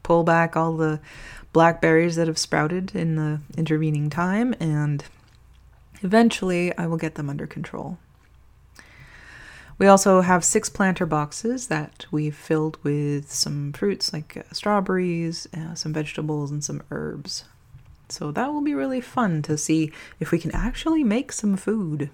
pull 0.01 0.23
back 0.23 0.57
all 0.57 0.75
the 0.75 0.99
blackberries 1.53 2.15
that 2.15 2.27
have 2.27 2.39
sprouted 2.39 2.95
in 2.95 3.15
the 3.15 3.41
intervening 3.55 4.09
time, 4.09 4.55
and 4.59 5.03
eventually 6.01 6.75
I 6.75 6.87
will 6.87 6.97
get 6.97 7.15
them 7.15 7.29
under 7.29 7.45
control. 7.45 7.99
We 9.77 9.87
also 9.87 10.21
have 10.21 10.43
six 10.43 10.69
planter 10.69 11.05
boxes 11.05 11.67
that 11.67 12.05
we've 12.11 12.35
filled 12.35 12.83
with 12.83 13.31
some 13.31 13.71
fruits 13.71 14.11
like 14.11 14.35
uh, 14.35 14.43
strawberries, 14.51 15.47
uh, 15.55 15.73
some 15.75 15.93
vegetables, 15.93 16.51
and 16.51 16.63
some 16.63 16.81
herbs. 16.91 17.45
So 18.11 18.31
that 18.31 18.51
will 18.51 18.61
be 18.61 18.73
really 18.73 19.01
fun 19.01 19.41
to 19.43 19.57
see 19.57 19.91
if 20.19 20.31
we 20.31 20.39
can 20.39 20.51
actually 20.51 21.03
make 21.03 21.31
some 21.31 21.55
food. 21.57 22.09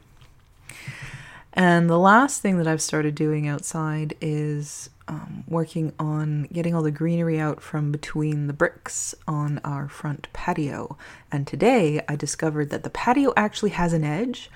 And 1.54 1.90
the 1.90 1.98
last 1.98 2.42
thing 2.42 2.58
that 2.58 2.68
I've 2.68 2.82
started 2.82 3.16
doing 3.16 3.48
outside 3.48 4.14
is 4.20 4.90
um, 5.08 5.46
working 5.48 5.94
on 5.98 6.44
getting 6.52 6.76
all 6.76 6.84
the 6.84 6.92
greenery 6.92 7.40
out 7.40 7.62
from 7.62 7.92
between 7.92 8.48
the 8.48 8.54
bricks 8.54 9.16
on 9.26 9.62
our 9.64 9.88
front 9.88 10.28
patio. 10.34 10.98
And 11.32 11.48
today 11.48 12.04
I 12.10 12.18
discovered 12.18 12.72
that 12.72 12.84
the 12.84 12.90
patio 12.90 13.32
actually 13.38 13.70
has 13.70 13.94
an 13.94 14.04
edge 14.04 14.50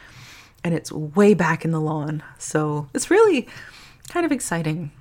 and 0.61 0.73
it's 0.73 0.91
way 0.91 1.33
back 1.33 1.63
in 1.63 1.71
the 1.71 1.79
lawn. 1.79 2.21
So 2.37 2.89
it's 2.93 3.09
really 3.09 3.47
kind 4.09 4.25
of 4.25 4.31
exciting. 4.33 4.91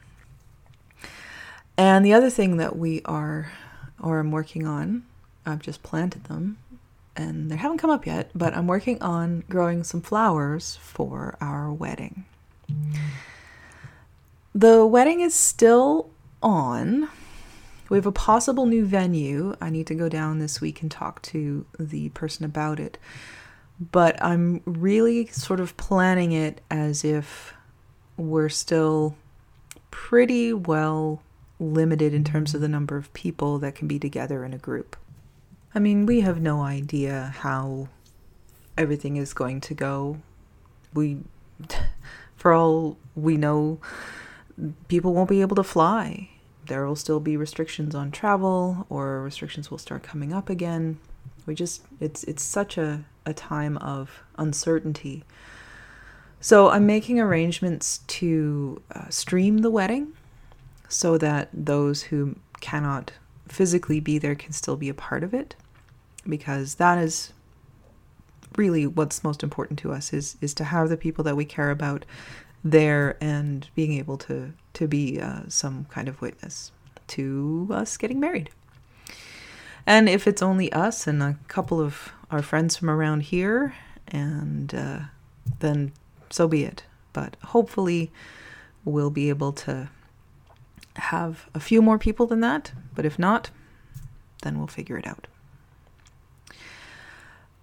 And 1.76 2.04
the 2.04 2.12
other 2.12 2.30
thing 2.30 2.58
that 2.58 2.76
we 2.76 3.02
are, 3.04 3.52
or 4.00 4.20
I'm 4.20 4.30
working 4.30 4.66
on, 4.66 5.04
I've 5.48 5.62
just 5.62 5.82
planted 5.82 6.24
them 6.24 6.58
and 7.18 7.50
they 7.50 7.56
haven't 7.56 7.78
come 7.78 7.90
up 7.90 8.06
yet, 8.06 8.30
but 8.34 8.56
I'm 8.56 8.68
working 8.68 9.02
on 9.02 9.42
growing 9.48 9.82
some 9.82 10.00
flowers 10.00 10.76
for 10.76 11.36
our 11.40 11.72
wedding. 11.72 12.24
The 14.54 14.86
wedding 14.86 15.20
is 15.20 15.34
still 15.34 16.10
on. 16.42 17.08
We 17.88 17.96
have 17.96 18.06
a 18.06 18.12
possible 18.12 18.66
new 18.66 18.84
venue. 18.84 19.56
I 19.60 19.70
need 19.70 19.86
to 19.88 19.94
go 19.94 20.08
down 20.08 20.38
this 20.38 20.60
week 20.60 20.80
and 20.80 20.90
talk 20.90 21.20
to 21.22 21.66
the 21.78 22.10
person 22.10 22.44
about 22.44 22.78
it. 22.78 22.98
But 23.80 24.22
I'm 24.22 24.62
really 24.64 25.26
sort 25.26 25.60
of 25.60 25.76
planning 25.76 26.32
it 26.32 26.60
as 26.70 27.04
if 27.04 27.54
we're 28.16 28.48
still 28.48 29.16
pretty 29.90 30.52
well 30.52 31.22
limited 31.60 32.14
in 32.14 32.24
terms 32.24 32.54
of 32.54 32.60
the 32.60 32.68
number 32.68 32.96
of 32.96 33.12
people 33.12 33.58
that 33.58 33.74
can 33.74 33.88
be 33.88 33.98
together 33.98 34.44
in 34.44 34.52
a 34.52 34.58
group. 34.58 34.96
I 35.74 35.78
mean, 35.78 36.06
we 36.06 36.20
have 36.20 36.40
no 36.40 36.62
idea 36.62 37.34
how 37.38 37.88
everything 38.76 39.16
is 39.16 39.34
going 39.34 39.60
to 39.62 39.74
go. 39.74 40.18
We, 40.94 41.18
for 42.36 42.52
all 42.52 42.96
we 43.14 43.36
know, 43.36 43.78
people 44.88 45.12
won't 45.12 45.28
be 45.28 45.40
able 45.40 45.56
to 45.56 45.62
fly. 45.62 46.30
There 46.66 46.86
will 46.86 46.96
still 46.96 47.20
be 47.20 47.36
restrictions 47.36 47.94
on 47.94 48.10
travel, 48.10 48.86
or 48.88 49.22
restrictions 49.22 49.70
will 49.70 49.78
start 49.78 50.02
coming 50.02 50.32
up 50.32 50.48
again. 50.48 50.98
We 51.46 51.54
just, 51.54 51.82
it's, 52.00 52.24
it's 52.24 52.42
such 52.42 52.76
a, 52.76 53.04
a 53.24 53.32
time 53.32 53.76
of 53.78 54.22
uncertainty. 54.36 55.24
So 56.40 56.68
I'm 56.68 56.86
making 56.86 57.18
arrangements 57.18 57.98
to 58.06 58.80
uh, 58.94 59.08
stream 59.08 59.58
the 59.58 59.70
wedding 59.70 60.12
so 60.88 61.18
that 61.18 61.48
those 61.52 62.02
who 62.04 62.36
cannot 62.60 63.12
physically 63.48 64.00
be 64.00 64.18
there 64.18 64.34
can 64.34 64.52
still 64.52 64.76
be 64.76 64.88
a 64.88 64.94
part 64.94 65.22
of 65.22 65.34
it 65.34 65.56
because 66.28 66.76
that 66.76 66.98
is 66.98 67.32
really 68.56 68.86
what's 68.86 69.22
most 69.22 69.42
important 69.42 69.78
to 69.78 69.92
us 69.92 70.12
is 70.12 70.36
is 70.40 70.54
to 70.54 70.64
have 70.64 70.88
the 70.88 70.96
people 70.96 71.22
that 71.24 71.36
we 71.36 71.44
care 71.44 71.70
about 71.70 72.04
there 72.64 73.16
and 73.20 73.68
being 73.74 73.92
able 73.92 74.16
to 74.16 74.52
to 74.72 74.86
be 74.86 75.20
uh, 75.20 75.42
some 75.48 75.84
kind 75.86 76.08
of 76.08 76.20
witness 76.20 76.72
to 77.06 77.68
us 77.70 77.96
getting 77.96 78.20
married. 78.20 78.50
And 79.86 80.08
if 80.08 80.26
it's 80.26 80.42
only 80.42 80.70
us 80.72 81.06
and 81.06 81.22
a 81.22 81.38
couple 81.48 81.80
of 81.80 82.12
our 82.30 82.42
friends 82.42 82.76
from 82.76 82.90
around 82.90 83.22
here, 83.22 83.74
and 84.06 84.74
uh, 84.74 84.98
then 85.60 85.92
so 86.30 86.46
be 86.46 86.64
it. 86.64 86.84
But 87.12 87.36
hopefully, 87.46 88.12
we'll 88.84 89.10
be 89.10 89.30
able 89.30 89.52
to 89.52 89.88
have 90.98 91.48
a 91.54 91.60
few 91.60 91.80
more 91.80 91.98
people 91.98 92.26
than 92.26 92.40
that. 92.40 92.72
But 92.94 93.06
if 93.06 93.18
not, 93.18 93.50
then 94.42 94.58
we'll 94.58 94.66
figure 94.66 94.98
it 94.98 95.06
out. 95.06 95.26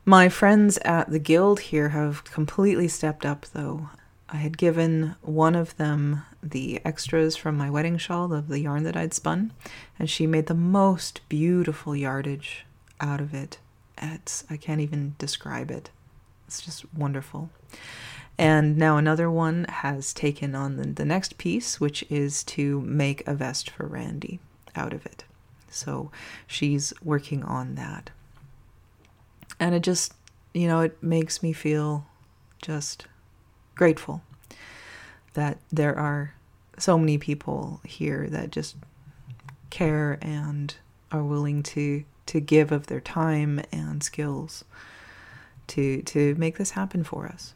My 0.06 0.30
friends 0.30 0.78
at 0.80 1.10
the 1.10 1.19
guild 1.19 1.60
here 1.62 1.89
have 1.89 2.24
completely 2.26 2.88
stepped 2.88 3.26
up, 3.26 3.45
though. 3.54 3.89
I 4.30 4.38
had 4.38 4.58
given 4.58 5.15
one 5.21 5.56
of 5.56 5.78
them 5.78 6.24
the 6.41 6.80
extras 6.86 7.36
from 7.36 7.58
my 7.58 7.69
wedding 7.69 7.98
shawl 7.98 8.34
of 8.34 8.48
the 8.48 8.60
yarn 8.60 8.84
that 8.84 8.98
I'd 8.98 9.13
spun, 9.13 9.52
and 9.98 10.10
she 10.10 10.28
made 10.28 10.48
the 10.48 10.54
most 10.54 11.21
beautiful 11.30 11.95
yardage 11.95 12.65
out 13.00 13.21
of 13.21 13.34
it. 13.34 13.60
It's 13.98 14.43
I 14.50 14.58
can't 14.58 14.82
even 14.82 15.15
describe 15.17 15.71
it. 15.71 15.89
It's 16.48 16.62
just 16.62 16.91
wonderful. 16.93 17.50
And 18.38 18.78
now 18.78 18.98
another 18.98 19.32
one 19.32 19.65
has 19.69 20.13
taken 20.13 20.56
on 20.56 20.76
the, 20.76 20.88
the 20.88 21.06
next 21.06 21.38
piece, 21.38 21.80
which 21.80 22.04
is 22.10 22.43
to 22.45 22.82
make 22.82 23.26
a 23.28 23.34
vest 23.34 23.69
for 23.69 23.88
Randy 23.88 24.39
out 24.76 24.91
of 24.91 25.06
it. 25.06 25.24
So 25.69 26.12
she's 26.48 26.93
working 27.02 27.43
on 27.43 27.76
that 27.76 28.10
and 29.60 29.76
it 29.76 29.82
just 29.82 30.13
you 30.54 30.67
know 30.67 30.82
it 30.82 31.02
makes 31.02 31.41
me 31.41 31.54
feel 31.54 32.06
just 32.62 33.06
grateful 33.76 34.21
that 35.34 35.58
there 35.71 35.98
are 35.98 36.34
so 36.78 36.98
many 36.98 37.17
people 37.17 37.82
here 37.84 38.28
that 38.30 38.52
just 38.52 38.76
care 39.69 40.17
and 40.21 40.76
are 41.12 41.24
willing 41.24 41.62
to 41.62 42.04
to 42.26 42.39
give 42.39 42.71
of 42.71 42.88
their 42.88 43.02
time 43.02 43.62
and 43.71 44.04
skills 44.04 44.63
to 45.67 46.02
to 46.04 46.36
make 46.36 46.58
this 46.58 46.71
happen 46.71 47.04
for 47.04 47.28
us. 47.28 47.54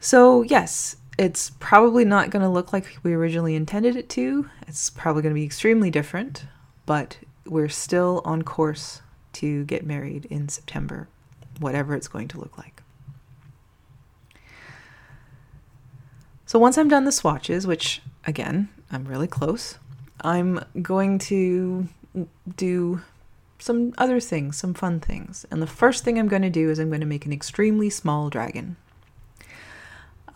So, 0.00 0.42
yes, 0.42 0.96
it's 1.18 1.50
probably 1.58 2.04
not 2.04 2.30
going 2.30 2.42
to 2.42 2.48
look 2.48 2.72
like 2.72 2.98
we 3.02 3.12
originally 3.12 3.56
intended 3.56 3.96
it 3.96 4.08
to. 4.10 4.48
It's 4.66 4.90
probably 4.90 5.22
going 5.22 5.34
to 5.34 5.40
be 5.40 5.44
extremely 5.44 5.90
different, 5.90 6.44
but 6.86 7.18
we're 7.44 7.68
still 7.68 8.22
on 8.24 8.42
course 8.42 9.02
to 9.34 9.64
get 9.64 9.84
married 9.84 10.26
in 10.26 10.48
September, 10.48 11.08
whatever 11.58 11.94
it's 11.94 12.08
going 12.08 12.28
to 12.28 12.38
look 12.38 12.56
like. 12.56 12.82
So 16.46 16.58
once 16.58 16.78
I'm 16.78 16.88
done 16.88 17.04
the 17.04 17.12
swatches, 17.12 17.66
which 17.66 18.00
again, 18.24 18.68
I'm 18.90 19.04
really 19.04 19.26
close, 19.26 19.78
I'm 20.20 20.64
going 20.80 21.18
to 21.20 21.88
do 22.56 23.02
some 23.58 23.92
other 23.98 24.20
things, 24.20 24.56
some 24.56 24.72
fun 24.72 25.00
things. 25.00 25.44
And 25.50 25.60
the 25.60 25.66
first 25.66 26.04
thing 26.04 26.18
I'm 26.18 26.28
going 26.28 26.42
to 26.42 26.50
do 26.50 26.70
is 26.70 26.78
I'm 26.78 26.88
going 26.88 27.00
to 27.00 27.06
make 27.06 27.26
an 27.26 27.32
extremely 27.32 27.90
small 27.90 28.30
dragon. 28.30 28.76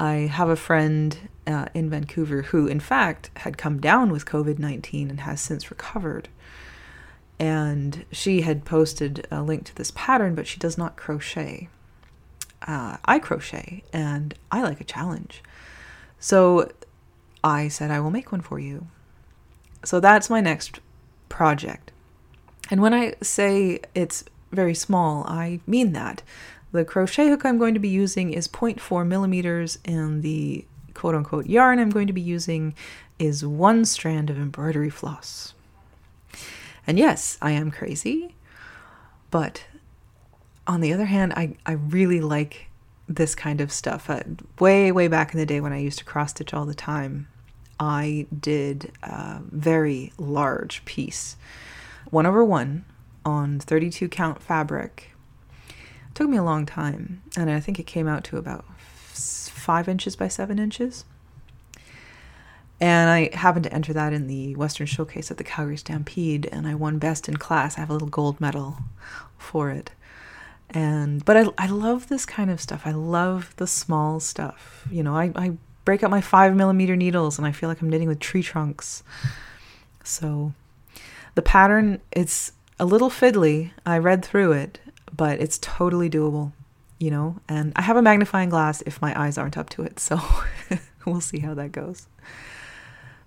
I 0.03 0.27
have 0.27 0.49
a 0.49 0.57
friend 0.57 1.17
uh, 1.47 1.67
in 1.75 1.89
Vancouver 1.89 2.43
who, 2.43 2.67
in 2.67 2.81
fact, 2.81 3.31
had 3.37 3.57
come 3.57 3.81
down 3.81 4.11
with 4.11 4.27
COVID 4.27 4.59
19 4.59 5.11
and 5.11 5.21
has 5.21 5.41
since 5.41 5.71
recovered 5.71 6.29
and 7.39 8.05
she 8.13 8.43
had 8.43 8.65
posted 8.65 9.27
a 9.31 9.43
link 9.43 9.65
to 9.65 9.75
this 9.75 9.91
pattern, 9.97 10.37
but 10.37 10.47
she 10.47 10.59
does 10.59 10.79
not 10.79 10.97
crochet. 10.97 11.69
uh, 12.69 12.97
I 13.05 13.19
crochet 13.19 13.83
and 13.93 14.35
I 14.53 14.63
like 14.63 14.81
a 14.81 14.85
challenge. 14.85 15.43
So 16.21 16.71
I 17.43 17.67
said, 17.67 17.91
I 17.91 17.99
will 17.99 18.13
make 18.13 18.31
one 18.31 18.43
for 18.43 18.61
you. 18.61 18.87
So 19.85 19.99
that's 19.99 20.31
my 20.31 20.41
next 20.41 20.79
project. 21.29 21.91
And 22.71 22.81
when 22.81 22.95
I 22.95 23.15
say 23.21 23.81
it's 23.93 24.23
very 24.53 24.75
small, 24.75 25.25
I 25.27 25.59
mean 25.67 25.93
that. 25.95 26.23
The 26.73 26.87
crochet 26.87 27.29
hook 27.29 27.45
I'm 27.45 27.59
going 27.59 27.75
to 27.75 27.81
be 27.81 27.89
using 27.89 28.33
is 28.33 28.49
0.4 28.49 29.07
millimeters, 29.07 29.79
and 29.85 30.23
the 30.23 30.65
quote 30.95 31.15
unquote 31.15 31.47
yarn 31.47 31.79
I'm 31.79 31.91
going 31.91 32.07
to 32.07 32.13
be 32.15 32.21
using 32.21 32.75
is 33.19 33.45
one 33.45 33.85
strand 33.85 34.31
of 34.31 34.39
embroidery 34.39 34.91
floss. 34.91 35.55
And 36.87 36.99
yes, 36.99 37.39
I 37.43 37.53
am 37.53 37.71
crazy, 37.71 38.35
but 39.31 39.65
on 40.67 40.81
the 40.81 40.93
other 40.93 41.05
hand, 41.05 41.35
I, 41.35 41.57
I 41.67 41.73
really 41.73 42.21
like 42.21 42.69
this 43.07 43.35
kind 43.35 43.61
of 43.61 43.71
stuff. 43.71 44.09
Uh, 44.09 44.23
way, 44.59 44.91
way 44.91 45.09
back 45.09 45.35
in 45.35 45.39
the 45.39 45.47
day 45.47 45.61
when 45.61 45.73
I 45.73 45.79
used 45.79 45.99
to 45.99 46.05
cross 46.05 46.31
stitch 46.31 46.55
all 46.55 46.65
the 46.65 46.75
time, 46.75 47.29
I 47.79 48.27
did 48.39 48.93
a 49.03 49.41
very 49.43 50.13
large 50.19 50.85
piece, 50.85 51.37
one 52.11 52.27
over 52.27 52.45
one 52.45 52.85
on 53.25 53.61
32 53.61 54.09
count 54.09 54.43
fabric. 54.43 55.12
Took 56.15 56.29
me 56.29 56.37
a 56.37 56.43
long 56.43 56.67
time, 56.67 57.23
and 57.37 57.51
I 57.51 57.61
think 57.61 57.79
it 57.79 57.87
came 57.87 58.07
out 58.07 58.25
to 58.25 58.37
about 58.37 58.65
five 59.13 59.89
inches 59.89 60.17
by 60.17 60.29
seven 60.29 60.59
inches. 60.59 61.05
And 62.81 63.11
I 63.11 63.35
happened 63.37 63.65
to 63.65 63.73
enter 63.73 63.93
that 63.93 64.13
in 64.13 64.27
the 64.27 64.57
Western 64.57 64.89
Showcase 64.89 65.31
at 65.31 65.37
the 65.37 65.45
Calgary 65.45 65.77
Stampede, 65.77 66.49
and 66.51 66.67
I 66.67 66.75
won 66.75 66.99
best 66.99 67.29
in 67.29 67.37
class. 67.37 67.77
I 67.77 67.81
have 67.81 67.91
a 67.91 67.93
little 67.93 68.09
gold 68.09 68.41
medal 68.41 68.79
for 69.39 69.71
it. 69.71 69.93
And 70.69 71.25
but 71.25 71.37
I, 71.37 71.45
I 71.59 71.67
love 71.69 72.09
this 72.09 72.27
kind 72.27 72.51
of 72.51 72.61
stuff. 72.61 72.83
I 72.85 72.93
love 72.93 73.55
the 73.57 73.67
small 73.67 74.21
stuff. 74.21 74.87
You 74.91 75.03
know, 75.03 75.17
I, 75.17 75.31
I 75.37 75.53
break 75.85 76.03
out 76.03 76.11
my 76.11 76.21
five 76.21 76.57
millimeter 76.57 76.97
needles 76.97 77.39
and 77.39 77.47
I 77.47 77.53
feel 77.53 77.69
like 77.69 77.81
I'm 77.83 77.91
knitting 77.91 78.09
with 78.09 78.21
tree 78.21 78.43
trunks. 78.43 79.03
So 80.03 80.55
the 81.35 81.43
pattern 81.43 82.01
it's 82.11 82.53
a 82.81 82.85
little 82.85 83.11
fiddly. 83.11 83.73
I 83.85 83.99
read 83.99 84.25
through 84.25 84.53
it, 84.53 84.81
but 85.13 85.41
it's 85.41 85.59
totally 85.59 86.09
doable, 86.11 86.53
you 86.99 87.11
know. 87.11 87.37
And 87.49 87.73
I 87.77 87.83
have 87.83 87.97
a 87.97 88.03
magnifying 88.03 88.49
glass 88.49 88.83
if 88.87 89.01
my 89.01 89.19
eyes 89.21 89.39
aren't 89.39 89.59
up 89.59 89.71
to 89.71 89.83
it, 89.83 89.99
so 90.01 90.21
we'll 91.07 91.21
see 91.21 91.41
how 91.41 91.55
that 91.55 91.73
goes. 91.73 92.07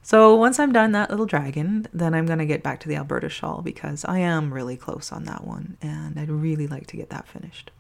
So 0.06 0.36
once 0.36 0.60
I'm 0.60 0.72
done 0.72 0.92
that 0.92 1.10
little 1.10 1.26
dragon, 1.26 1.88
then 1.92 2.14
I'm 2.14 2.28
going 2.28 2.38
to 2.38 2.46
get 2.46 2.62
back 2.62 2.80
to 2.82 2.88
the 2.88 2.96
Alberta 2.96 3.28
shawl 3.28 3.64
because 3.64 4.06
I 4.06 4.20
am 4.20 4.54
really 4.54 4.78
close 4.78 5.12
on 5.12 5.24
that 5.24 5.44
one 5.44 5.78
and 5.82 6.20
I'd 6.20 6.30
really 6.30 6.68
like 6.68 6.86
to 6.88 6.96
get 6.96 7.10
that 7.10 7.28
finished. 7.28 7.72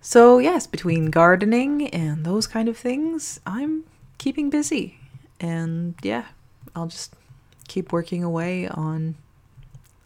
So, 0.00 0.38
yes, 0.38 0.66
between 0.66 1.10
gardening 1.10 1.88
and 1.88 2.24
those 2.24 2.46
kind 2.46 2.66
of 2.70 2.78
things, 2.78 3.40
I'm 3.44 3.84
keeping 4.16 4.48
busy. 4.48 4.98
And 5.38 5.94
yeah, 6.02 6.28
I'll 6.74 6.86
just 6.86 7.14
keep 7.68 7.92
working 7.92 8.24
away 8.24 8.68
on 8.68 9.16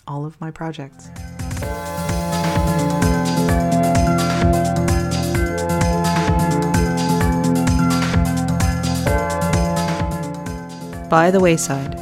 all 0.09 0.27
of 0.27 0.41
my 0.41 0.51
projects. 0.51 1.09
By 11.15 11.31
the 11.31 11.39
wayside. 11.39 11.95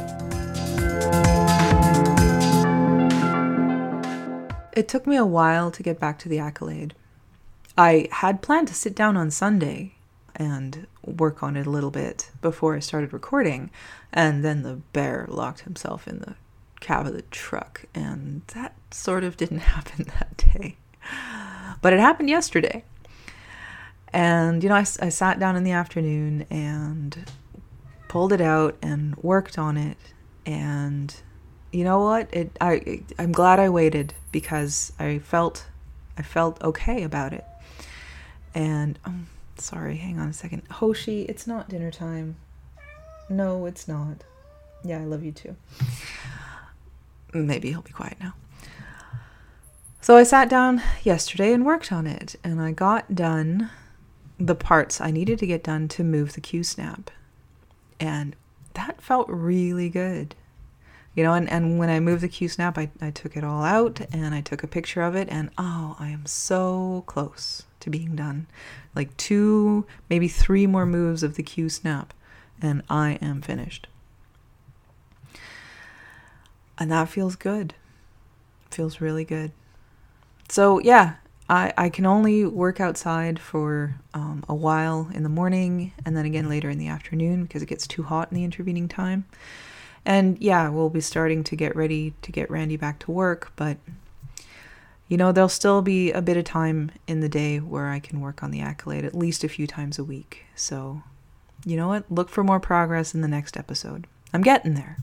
It 4.75 4.87
took 4.87 5.05
me 5.05 5.17
a 5.17 5.23
while 5.23 5.69
to 5.69 5.83
get 5.83 5.99
back 5.99 6.17
to 6.19 6.29
the 6.29 6.39
accolade. 6.39 6.95
I 7.77 8.07
had 8.11 8.41
planned 8.41 8.69
to 8.69 8.73
sit 8.73 8.95
down 8.95 9.15
on 9.15 9.29
Sunday 9.29 9.93
and 10.35 10.87
work 11.05 11.43
on 11.43 11.55
it 11.55 11.67
a 11.67 11.69
little 11.69 11.91
bit 11.91 12.31
before 12.41 12.75
I 12.75 12.79
started 12.79 13.13
recording, 13.13 13.69
and 14.11 14.43
then 14.43 14.63
the 14.63 14.81
bear 14.93 15.27
locked 15.29 15.59
himself 15.61 16.07
in 16.07 16.17
the 16.17 16.33
cab 16.83 17.07
of 17.07 17.13
the 17.13 17.23
truck, 17.23 17.85
and 17.95 18.41
that 18.53 18.75
sort 18.91 19.23
of 19.23 19.37
didn't 19.37 19.59
happen 19.75 20.05
that 20.19 20.37
day. 20.37 20.75
But 21.81 21.93
it 21.93 21.99
happened 21.99 22.29
yesterday. 22.29 22.83
And, 24.13 24.61
you 24.61 24.69
know, 24.69 24.75
I, 24.75 24.85
I 25.01 25.09
sat 25.09 25.39
down 25.39 25.55
in 25.55 25.63
the 25.63 25.71
afternoon 25.71 26.45
and 26.51 27.29
pulled 28.07 28.31
it 28.31 28.41
out 28.41 28.77
and 28.81 29.15
worked 29.17 29.57
on 29.57 29.75
it. 29.75 29.97
And 30.45 31.13
you 31.71 31.83
know 31.83 31.99
what? 31.99 32.29
It 32.31 32.55
i 32.61 33.01
i'm 33.17 33.31
glad 33.31 33.59
i 33.59 33.69
waited 33.69 34.13
because 34.31 34.93
i 34.99 35.17
felt 35.17 35.65
i 36.17 36.21
felt 36.21 36.63
okay 36.63 37.01
about 37.01 37.33
it. 37.33 37.43
And 38.53 38.99
um 39.03 39.27
sorry 39.57 39.97
hang 39.97 40.19
on 40.19 40.27
a 40.27 40.33
second. 40.33 40.61
Hoshi 40.69 41.23
it's 41.23 41.47
not 41.47 41.69
dinner 41.69 41.89
time. 41.89 42.35
No 43.29 43.65
it's 43.65 43.87
not. 43.87 44.23
Yeah 44.83 44.99
i 44.99 45.05
love 45.05 45.23
you 45.23 45.31
too 45.31 45.55
maybe 47.33 47.69
he'll 47.69 47.81
be 47.81 47.91
quiet 47.91 48.17
now 48.19 48.33
so 50.01 50.15
i 50.15 50.23
sat 50.23 50.49
down 50.49 50.81
yesterday 51.03 51.53
and 51.53 51.65
worked 51.65 51.91
on 51.91 52.07
it 52.07 52.35
and 52.43 52.61
i 52.61 52.71
got 52.71 53.15
done 53.15 53.69
the 54.39 54.55
parts 54.55 54.99
i 54.99 55.11
needed 55.11 55.39
to 55.39 55.47
get 55.47 55.63
done 55.63 55.87
to 55.87 56.03
move 56.03 56.33
the 56.33 56.41
q 56.41 56.63
snap 56.63 57.09
and 57.99 58.35
that 58.73 59.01
felt 59.01 59.27
really 59.29 59.89
good. 59.89 60.35
You 61.15 61.23
know, 61.23 61.33
and, 61.33 61.49
and 61.49 61.77
when 61.77 61.89
I 61.89 61.99
moved 61.99 62.23
the 62.23 62.27
Q 62.27 62.49
snap, 62.49 62.77
I, 62.77 62.89
I 62.99 63.11
took 63.11 63.37
it 63.37 63.43
all 63.43 63.63
out 63.63 64.01
and 64.11 64.33
I 64.33 64.41
took 64.41 64.63
a 64.63 64.67
picture 64.67 65.03
of 65.03 65.15
it, 65.15 65.27
and 65.29 65.51
oh, 65.57 65.95
I 65.99 66.09
am 66.09 66.25
so 66.25 67.03
close 67.05 67.63
to 67.81 67.89
being 67.89 68.15
done. 68.15 68.47
Like 68.95 69.15
two, 69.15 69.85
maybe 70.09 70.27
three 70.27 70.65
more 70.65 70.87
moves 70.87 71.21
of 71.21 71.35
the 71.35 71.43
Q 71.43 71.69
snap, 71.69 72.13
and 72.61 72.81
I 72.89 73.19
am 73.21 73.41
finished. 73.41 73.87
And 76.77 76.91
that 76.91 77.09
feels 77.09 77.35
good. 77.35 77.75
Feels 78.71 78.99
really 78.99 79.25
good. 79.25 79.51
So, 80.49 80.79
yeah, 80.79 81.15
I, 81.49 81.73
I 81.77 81.89
can 81.89 82.05
only 82.05 82.45
work 82.45 82.79
outside 82.79 83.39
for 83.39 83.95
um, 84.13 84.43
a 84.47 84.55
while 84.55 85.09
in 85.13 85.23
the 85.23 85.29
morning 85.29 85.93
and 86.05 86.15
then 86.15 86.25
again 86.25 86.49
later 86.49 86.69
in 86.69 86.77
the 86.77 86.87
afternoon 86.87 87.43
because 87.43 87.61
it 87.61 87.67
gets 87.67 87.85
too 87.85 88.03
hot 88.03 88.31
in 88.31 88.35
the 88.35 88.43
intervening 88.43 88.87
time. 88.87 89.25
And 90.05 90.37
yeah, 90.41 90.69
we'll 90.69 90.89
be 90.89 91.01
starting 91.01 91.43
to 91.45 91.55
get 91.55 91.75
ready 91.75 92.13
to 92.21 92.31
get 92.31 92.49
Randy 92.49 92.77
back 92.77 92.99
to 92.99 93.11
work, 93.11 93.51
but 93.55 93.77
you 95.07 95.17
know, 95.17 95.31
there'll 95.31 95.49
still 95.49 95.81
be 95.81 96.11
a 96.11 96.21
bit 96.21 96.37
of 96.37 96.45
time 96.45 96.91
in 97.07 97.19
the 97.19 97.29
day 97.29 97.59
where 97.59 97.89
I 97.89 97.99
can 97.99 98.19
work 98.19 98.41
on 98.41 98.51
the 98.51 98.61
accolade 98.61 99.05
at 99.05 99.13
least 99.13 99.43
a 99.43 99.49
few 99.49 99.67
times 99.67 99.99
a 99.99 100.03
week. 100.03 100.45
So, 100.55 101.03
you 101.65 101.77
know 101.77 101.87
what? 101.87 102.09
Look 102.09 102.29
for 102.29 102.43
more 102.43 102.59
progress 102.59 103.13
in 103.13 103.21
the 103.21 103.27
next 103.27 103.57
episode. 103.57 104.07
I'm 104.33 104.41
getting 104.41 104.73
there. 104.73 104.97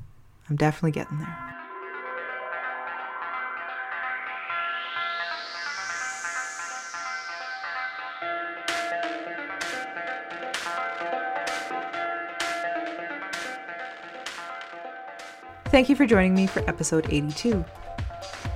I'm 0.48 0.56
definitely 0.56 0.92
getting 0.92 1.18
there. 1.18 1.59
Thank 15.70 15.88
you 15.88 15.94
for 15.94 16.04
joining 16.04 16.34
me 16.34 16.48
for 16.48 16.68
episode 16.68 17.06
82. 17.10 17.64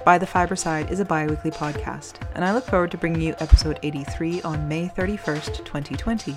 By 0.05 0.19
the 0.19 0.27
Fibreside 0.27 0.91
is 0.91 0.99
a 0.99 1.05
bi 1.05 1.29
weekly 1.29 1.53
podcast, 1.53 2.15
and 2.35 2.45
I 2.45 2.53
look 2.53 2.65
forward 2.65 2.91
to 2.91 2.99
bringing 2.99 3.23
you 3.23 3.37
episode 3.39 3.79
83 3.85 4.43
on 4.43 4.67
May 4.67 4.89
31st, 4.89 5.65
2020. 5.65 6.35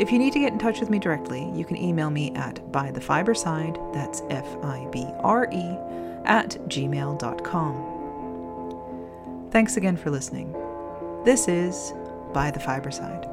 If 0.00 0.10
you 0.10 0.18
need 0.18 0.32
to 0.32 0.40
get 0.40 0.52
in 0.52 0.58
touch 0.58 0.80
with 0.80 0.90
me 0.90 0.98
directly, 0.98 1.48
you 1.54 1.64
can 1.64 1.76
email 1.76 2.10
me 2.10 2.34
at 2.34 2.56
bythefibreside, 2.72 3.94
that's 3.94 4.22
F 4.30 4.56
I 4.64 4.88
B 4.90 5.06
R 5.20 5.48
E, 5.52 5.76
at 6.24 6.58
gmail.com. 6.68 7.90
Thanks 9.52 9.76
again 9.76 9.96
for 9.96 10.10
listening. 10.10 10.52
This 11.24 11.46
is 11.46 11.94
By 12.32 12.50
the 12.50 12.58
Fibreside. 12.58 13.31